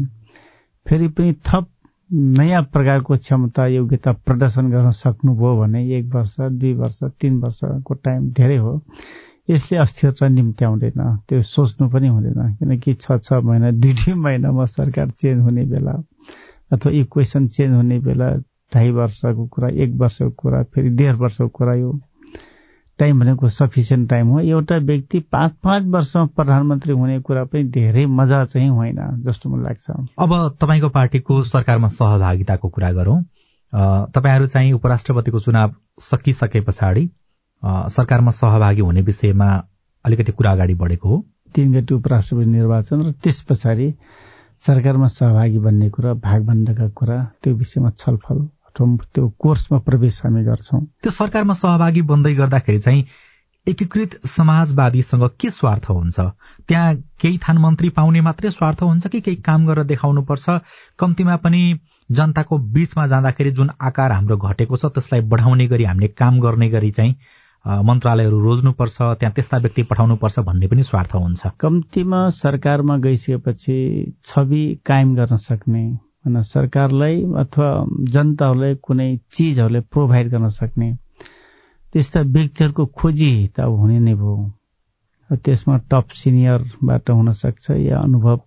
फेरि 0.89 1.08
पनि 1.08 1.34
थप 1.48 1.67
नयाँ 2.13 2.62
प्रकारको 2.74 3.15
क्षमता 3.15 3.65
योग्यता 3.67 4.12
प्रदर्शन 4.26 4.70
गर्न 4.72 4.91
सक्नुभयो 4.91 5.56
भने 5.62 5.82
एक 5.98 6.06
वर्ष 6.15 6.36
दुई 6.39 6.74
वर्ष 6.74 7.04
तिन 7.22 7.38
वर्षको 7.41 7.94
टाइम 7.94 8.30
धेरै 8.39 8.58
हो। 8.58 8.82
यसले 9.50 9.78
अस्थिरता 9.78 10.28
निम्ति 10.28 10.65
आउँदैन 10.65 11.02
त्यो 11.30 11.41
सोच्नु 11.41 11.89
पनि 11.89 12.08
हुँदैन। 12.08 12.56
किनकि 12.56 12.94
छ 12.94 13.17
छ 13.24 13.34
महिना 13.44 13.72
दुई 13.72 13.94
दुई 13.94 14.13
महिनामा 14.13 14.65
सरकार 14.65 15.10
चेन्ज 15.10 15.41
हुने 15.44 15.65
बेला 15.72 15.94
अथवा 16.74 16.91
इक्वेसन 17.00 17.48
चेन्ज 17.48 17.76
हुने 17.76 18.00
बेला 18.00 18.30
ढाई 18.74 18.91
वर्षको 18.91 19.48
कुरा 19.48 19.70
एक 19.84 19.96
वर्षको 20.02 20.30
कुरा 20.30 20.63
फेरि 20.63 20.89
डेढ 20.89 21.13
वर्षको 21.24 21.48
कुरा 21.48 21.74
यो 21.76 21.91
टाइम 23.02 23.20
भनेको 23.20 23.50
सफिसियन्ट 23.50 24.10
टाइम 24.10 24.28
हो। 24.28 24.40
एउटा 24.40 24.78
व्यक्ति 24.86 25.20
पाँच 25.32 25.52
पाँच 25.64 25.86
वर्षमा 25.94 26.26
प्रधानमन्त्री 26.38 26.94
हुने 26.94 27.20
कुरा 27.20 27.44
पनि 27.44 27.64
धेरै 27.74 28.06
मजा 28.06 28.44
चाहिँ 28.46 28.70
होइन 28.70 29.00
जस्तो 29.26 29.50
मलाई 29.50 29.64
लाग्छ। 29.64 29.90
अब 30.20 30.58
तपाईँको 30.62 30.90
पार्टीको 30.90 31.42
सरकारमा 31.44 31.88
सहभागिताको 31.90 32.70
कुरा 32.70 32.92
गरौँ। 32.94 33.22
तपाईँहरू 34.14 34.46
चाहिँ 34.48 34.72
उपराष्ट्रपतिको 34.74 35.40
चुनाव 35.40 35.74
सकिसके 36.02 36.62
पछाडि 36.62 37.10
सरकारमा 37.64 38.32
सहभागी 38.32 38.82
हुने 38.82 39.02
विषयमा 39.02 39.50
अलिकति 40.06 40.32
कुरा 40.32 40.52
अगाडि 40.52 40.74
बढेको 40.74 41.10
हो। 41.10 41.24
तीन 41.56 41.74
गति 41.74 41.94
उपराष्ट्रपति 41.94 42.46
निर्वाचन 42.46 43.02
र 43.02 43.12
त्यस 43.24 43.42
पछाडि 43.50 43.94
सरकारमा 44.62 45.08
सहभागी 45.08 45.60
बन्ने 45.60 45.90
कुरा 45.90 46.14
भागभण्डका 46.14 46.88
कुरा 46.90 47.18
त्यो 47.44 47.54
विषयमा 47.56 47.90
छलफल। 47.98 48.48
त्यो 48.78 49.28
कोर्समा 49.40 49.80
प्रवेश 49.88 50.22
हामी 50.24 50.44
गर्छौँ। 50.44 50.82
त्यो 51.04 51.12
सरकारमा 51.12 51.54
सहभागी 51.54 52.02
बन्दै 52.12 52.34
गर्दाखेरि 52.36 52.80
चाहिँ 52.80 53.06
एकीकृत 53.68 54.12
समाजवादीसँग 54.28 55.28
के 55.40 55.50
स्वार्थ 55.50 55.90
हुन्छ? 55.90 56.20
त्यहाँ 56.68 56.96
केही 57.22 57.38
थान 57.38 57.58
मन्त्री 57.58 57.90
पाउने 57.90 58.22
मात्रै 58.22 58.50
स्वार्थ 58.52 58.82
हुन्छ 58.84 59.08
कि 59.08 59.22
केही 59.22 59.38
काम 59.46 59.68
गरेर 59.68 59.86
देखाउनुपर्छ? 59.86 60.50
कम्तीमा 61.00 61.36
पनि 61.46 61.62
जनताको 62.10 62.58
बीचमा 62.58 63.06
जाँदाखेरि 63.08 63.52
जुन 63.52 63.70
आकार 63.82 64.12
हाम्रो 64.12 64.38
घटेको 64.38 64.78
छ 64.78 64.86
त्यसलाई 64.96 65.22
बढाउने 65.30 65.68
गरी 65.68 65.84
हामीले 65.84 66.08
काम 66.18 66.40
गर्ने 66.42 66.70
गरी 66.70 66.92
चाहिँ 66.92 67.16
मन्त्रालयहरू 67.86 68.40
रोज्नुपर्छ 68.42 68.98
त्यहाँ 68.98 69.34
त्यस्ता 69.34 69.58
व्यक्ति 69.58 69.84
पठाउनुपर्छ 69.84 70.40
भन्ने 70.40 70.68
पनि 70.68 70.84
स्वार्थ 70.84 71.16
हुन्छ। 71.16 71.48
कम्तीमा 71.60 72.30
सरकारमा 72.34 72.98
गइसकेपछि 72.98 73.78
छवि 74.26 74.64
कायम 74.86 75.16
गर्न 75.16 75.38
सक्ने 75.38 75.84
सरकारलाई 76.26 77.16
अथवा 77.38 77.70
जनताहरूलाई 78.14 78.76
कुनै 78.76 79.10
चिजहरूलाई 79.34 79.82
प्रोभाइड 79.82 80.30
गर्न 80.30 80.48
सक्ने 80.48 80.90
त्यस्ता 81.94 82.22
व्यक्तिहरूको 82.22 82.86
खोजी 82.86 83.32
त 83.56 83.60
अब 83.60 83.74
हुने 83.80 84.00
नै 84.00 84.14
भयो। 84.14 84.36
त्यसमा 85.30 85.78
टप 85.92 86.08
सिनियरबाट 86.12 87.10
हुन 87.10 87.32
सक्छ 87.32 87.72
या 87.72 87.98
अनुभव 88.00 88.40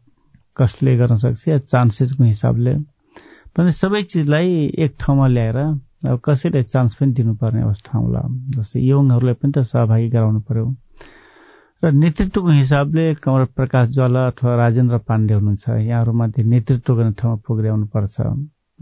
कसले 0.57 0.97
गर्न 0.97 1.15
सक्छ 1.15 1.49
या 1.49 1.59
चान्सेसको 1.59 2.25
हिसाबले। 2.25 2.75
पनि 3.57 3.73
सबै 3.73 4.03
चिजलाई 4.03 4.49
एक 4.79 4.93
ठाउँमा 5.01 5.27
ल्याएर 5.27 5.57
अब 5.57 6.21
कसैलाई 6.25 6.63
चान्स 6.63 6.95
पनि 6.95 7.13
दिनुपर्ने 7.13 7.63
अवस्था 7.63 7.99
होला। 7.99 8.23
जस्तै 8.57 8.81
यङहरूलाई 8.81 9.35
पनि 9.35 9.53
त 9.53 9.59
सहभागी 9.65 10.09
गराउनु 10.09 10.41
पर्यो। 10.41 10.67
र 11.85 11.91
नेतृत्वको 11.93 12.49
हिसाबले 12.49 13.15
कमल 13.15 13.45
प्रकाश 13.45 13.89
ज्वाला 13.89 14.27
अथवा 14.27 14.55
राजेन्द्र 14.57 14.99
पाण्डे 14.99 15.35
हुनुहुन्छ 15.35 15.69
यहाँहरूमध्ये 15.69 16.45
नेतृत्व 16.45 16.95
गर्ने 16.95 17.13
ठाउँमा 17.13 17.43
पुग्याउनु 17.47 17.87
पर्छ। 17.87 18.17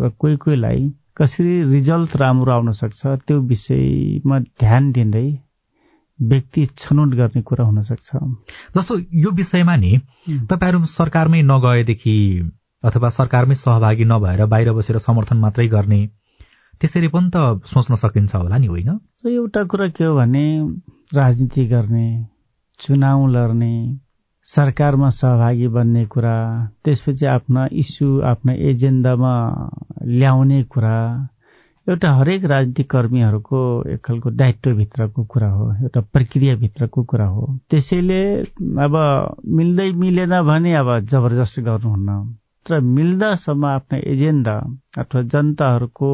र 0.01 0.09
कोही 0.19 0.37
कोहीलाई 0.37 0.91
कसरी 1.17 1.63
रिजल्ट 1.63 2.17
राम्रो 2.17 2.53
आउन 2.53 2.71
सक्छ 2.71 3.07
त्यो 3.27 3.41
विषयमा 3.41 4.39
ध्यान 4.39 4.93
दिँदै 4.93 5.27
व्यक्ति 6.23 6.67
छनौट 6.79 7.09
गर्ने 7.09 7.43
कुरा 7.43 7.65
हुन 7.65 7.83
सक्छ। 7.83 8.11
जस्तो 8.77 8.99
यो 8.99 9.31
विषयमा 9.31 9.77
नि 9.77 9.99
तपाईँहरू 10.47 10.85
सरकारमै 10.85 11.43
नगएदेखि 11.43 12.17
अथवा 12.85 13.09
सरकारमै 13.09 13.55
सहभागी 13.55 14.05
नभएर 14.05 14.45
बाहिर 14.47 14.73
बसेर 14.73 14.99
समर्थन 14.99 15.37
मात्रै 15.37 15.67
गर्ने 15.69 16.07
त्यसरी 16.81 17.09
पनि 17.09 17.31
त 17.35 17.67
सोच्न 17.67 17.95
सकिन्छ 17.95 18.35
होला 18.35 18.59
नि 18.59 18.67
होइन? 18.67 18.91
एउटा 19.27 19.65
कुरा 19.65 19.89
के 19.89 20.05
हो 20.05 20.15
भने 20.17 20.45
राजनीति 21.15 21.67
गर्ने 21.67 22.32
चुनाव 22.81 23.27
लड्ने 23.29 23.75
सरकारमा 24.47 25.09
सहभागी 25.11 25.69
बन्ने 25.75 26.05
कुरा 26.13 26.37
त्यसपछि 26.85 27.27
आफ्ना 27.27 27.67
इस्यु 27.83 28.09
आफ्ना 28.31 28.53
एजेन्डामा 28.71 29.35
ल्याउने 30.19 30.63
कुरा 30.73 30.97
एउटा 31.87 32.11
हरेक 32.17 32.45
राजनीतिक 32.45 32.91
कर्मीहरूको 32.91 33.61
एक 33.93 34.01
खालको 34.05 34.31
दायित्वभित्रको 34.31 35.25
कुरा 35.25 35.51
हो 35.51 35.71
एउटा 35.73 36.01
प्रक्रियाभित्रको 36.15 37.03
कुरा 37.11 37.27
हो। 37.27 37.47
त्यसैले 37.71 38.21
अब 38.87 38.95
मिल्दै 39.59 39.91
मिलेन 40.03 40.35
भने 40.51 40.75
अब 40.83 40.99
जबरजस्त 41.13 41.61
गर्नुहुन्न। 41.61 42.19
तर 42.67 42.81
मिल्दासम्म 42.99 43.65
आफ्नो 43.67 43.99
एजेन्डा 44.13 44.57
अथवा 44.99 45.23
जनताहरूको 45.35 46.13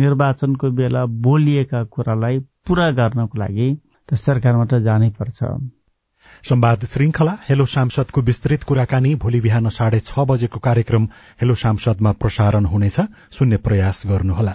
निर्वाचनको 0.00 0.70
बेला 0.80 1.04
बोलिएका 1.26 1.82
कुरालाई 1.94 2.38
पूरा 2.68 2.90
गर्नको 3.00 3.38
लागि 3.38 3.68
त 4.08 4.14
सरकारमा 4.26 4.64
त 4.64 4.82
जानै 4.88 5.10
पर्छ। 5.18 5.38
संवाद 6.44 6.84
श्रृंखला 6.84 7.36
हेलो 7.48 7.66
सांसदको 7.66 8.20
विस्तृत 8.20 8.62
कुराकानी 8.62 9.14
भोलि 9.14 9.40
बिहान 9.40 9.68
साढे 9.68 10.00
छ 10.00 10.18
बजेको 10.18 10.58
कार्यक्रम 10.58 11.04
हेलो 11.40 11.54
सांसदमा 11.54 12.12
प्रसारण 12.12 12.64
हुनेछ। 12.64 13.00
सुन्ने 13.30 13.56
प्रयास 13.56 14.02
गर्नुहोला। 14.06 14.54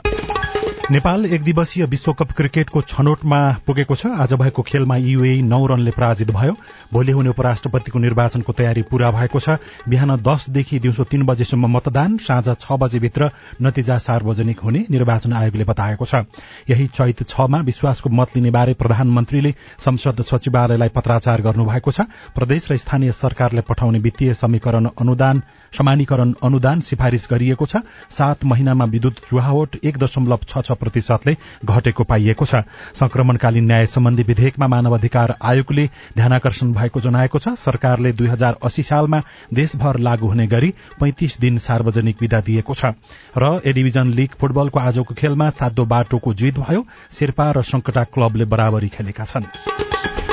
नेपाल 0.92 1.26
एक 1.26 1.44
दिवसीय 1.44 1.86
विश्वकप 1.86 2.32
क्रिकेटको 2.38 2.82
छनौटमा 2.84 3.40
पुगेको 3.68 3.96
छ। 3.96 4.06
आज 4.20 4.34
भएको 4.34 4.62
खेलमा 4.62 4.96
युए 4.98 5.40
नौ 5.42 5.66
रनले 5.66 5.92
पराजित 5.92 6.32
भयो। 6.32 6.56
भोलि 6.94 7.12
हुने 7.12 7.30
उपराष्ट्रपतिको 7.30 8.00
निर्वाचनको 8.00 8.54
तयारी 8.54 8.82
पूरा 8.92 9.12
भएको 9.12 9.40
छ। 9.40 9.56
बिहान 9.88 10.16
दसदेखि 10.20 10.80
दिउँसो 10.80 11.04
तीन 11.04 11.24
बजेसम्म 11.24 11.68
मतदान 11.72 12.18
साँझ 12.20 12.56
छ 12.60 12.72
बजेभित्र 12.74 13.30
नतिजा 13.62 13.98
सार्वजनिक 13.98 14.60
हुने 14.60 14.86
निर्वाचन 14.92 15.34
आयोगले 15.34 15.64
बताएको 15.64 16.06
छ। 16.06 16.28
यही 16.68 16.88
चैत 16.92 17.24
छमा 17.30 17.60
विश्वासको 17.64 18.10
मत 18.12 18.36
लिने 18.36 18.52
बारे 18.52 18.74
प्रधानमन्त्रीले 18.76 19.54
संसद 19.80 20.22
सचिवालयलाई 20.22 20.90
पत्राचार 20.92 21.42
गर्नुभएको 21.42 21.92
छ। 21.92 22.12
प्रदेश 22.36 22.72
र 22.72 22.78
स्थानीय 22.78 23.12
सरकारले 23.14 23.62
पठाउने 23.64 24.00
वित्तीय 24.00 24.34
समीकरण 24.36 24.90
अनुदान 25.00 25.42
समानीकरण 25.74 26.34
अनुदान 26.44 26.80
सिफारिश 26.82 27.28
गरिएको 27.32 27.66
छ। 27.66 27.88
सात 28.12 28.46
महिनामा 28.46 28.86
विद्युत 28.92 29.26
चुहावट 29.30 29.80
एक 29.80 29.98
दशमलव 29.98 30.40
छ 30.44 30.58
छ 30.60 30.72
प्रतिशतले 30.74 31.36
घटेको 31.66 32.04
पाइएको 32.04 32.46
छ। 32.46 32.64
संक्रमणकालीन 32.94 33.66
न्याय 33.66 33.86
सम्बन्धी 33.86 34.24
विधेयकमा 34.24 34.68
मानव 34.68 34.98
अधिकार 34.98 35.36
आयोगले 35.42 35.86
ध्यानकर्षण 36.16 36.74
भएको 36.74 37.00
जनाएको 37.02 37.40
छ। 37.40 37.56
सरकारले 37.58 38.12
दुई 38.14 38.28
हजार 38.28 38.58
अस्सी 38.64 38.84
सालमा 38.84 39.22
देशभर 39.54 40.00
लागू 40.00 40.28
हुने 40.28 40.48
गरी 40.48 40.74
पैंतिस 41.00 41.40
दिन 41.40 41.58
सार्वजनिक 41.60 42.22
विदा 42.22 42.42
दिएको 42.42 42.74
छ। 42.74 42.94
र 43.38 43.62
ए 43.66 43.74
डिभिजन 43.74 44.14
लीग 44.14 44.40
फुटबलको 44.40 44.80
आजको 44.80 45.14
खेलमा 45.14 45.50
सातो 45.52 45.86
बाटोको 45.86 46.34
जित 46.34 46.60
भयो। 46.60 46.86
शेर्पा 47.12 47.52
र 47.52 47.62
संकटा 47.64 48.04
क्लबले 48.06 48.46
बराबरी 48.46 48.90
खेलेका 48.90 49.24
छन्। 49.24 50.33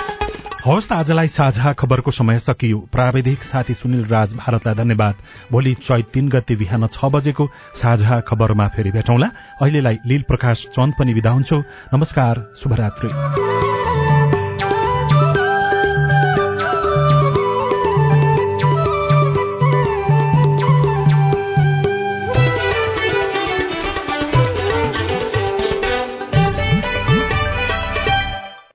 हवस् 0.60 0.88
त 0.88 0.92
आजलाई 0.92 1.28
साझा 1.28 1.72
खबरको 1.72 2.10
समय 2.10 2.38
सकियो। 2.38 2.78
प्राविधिक 2.92 3.42
साथी 3.42 3.74
सुनिल 3.74 4.04
राज 4.04 4.34
भारतलाई 4.36 4.74
धन्यवाद। 4.74 5.14
भोलि 5.52 5.74
चैत 5.80 6.12
तीन 6.12 6.28
गते 6.28 6.56
बिहान 6.56 6.86
छ 6.86 7.04
बजेको 7.08 7.48
साझा 7.80 8.20
खबरमा 8.28 8.68
फेरि 8.68 8.90
भेटौँला। 8.92 9.30
अहिलेलाई 9.56 9.98
लील 10.06 10.22
प्रकाश 10.28 10.66
चन्द 10.76 10.94
पनि 10.98 11.12
विदा 11.14 11.30
हुन्छु। 11.30 11.62
नमस्कार 11.94 12.44
शुभरात्री। 12.60 13.79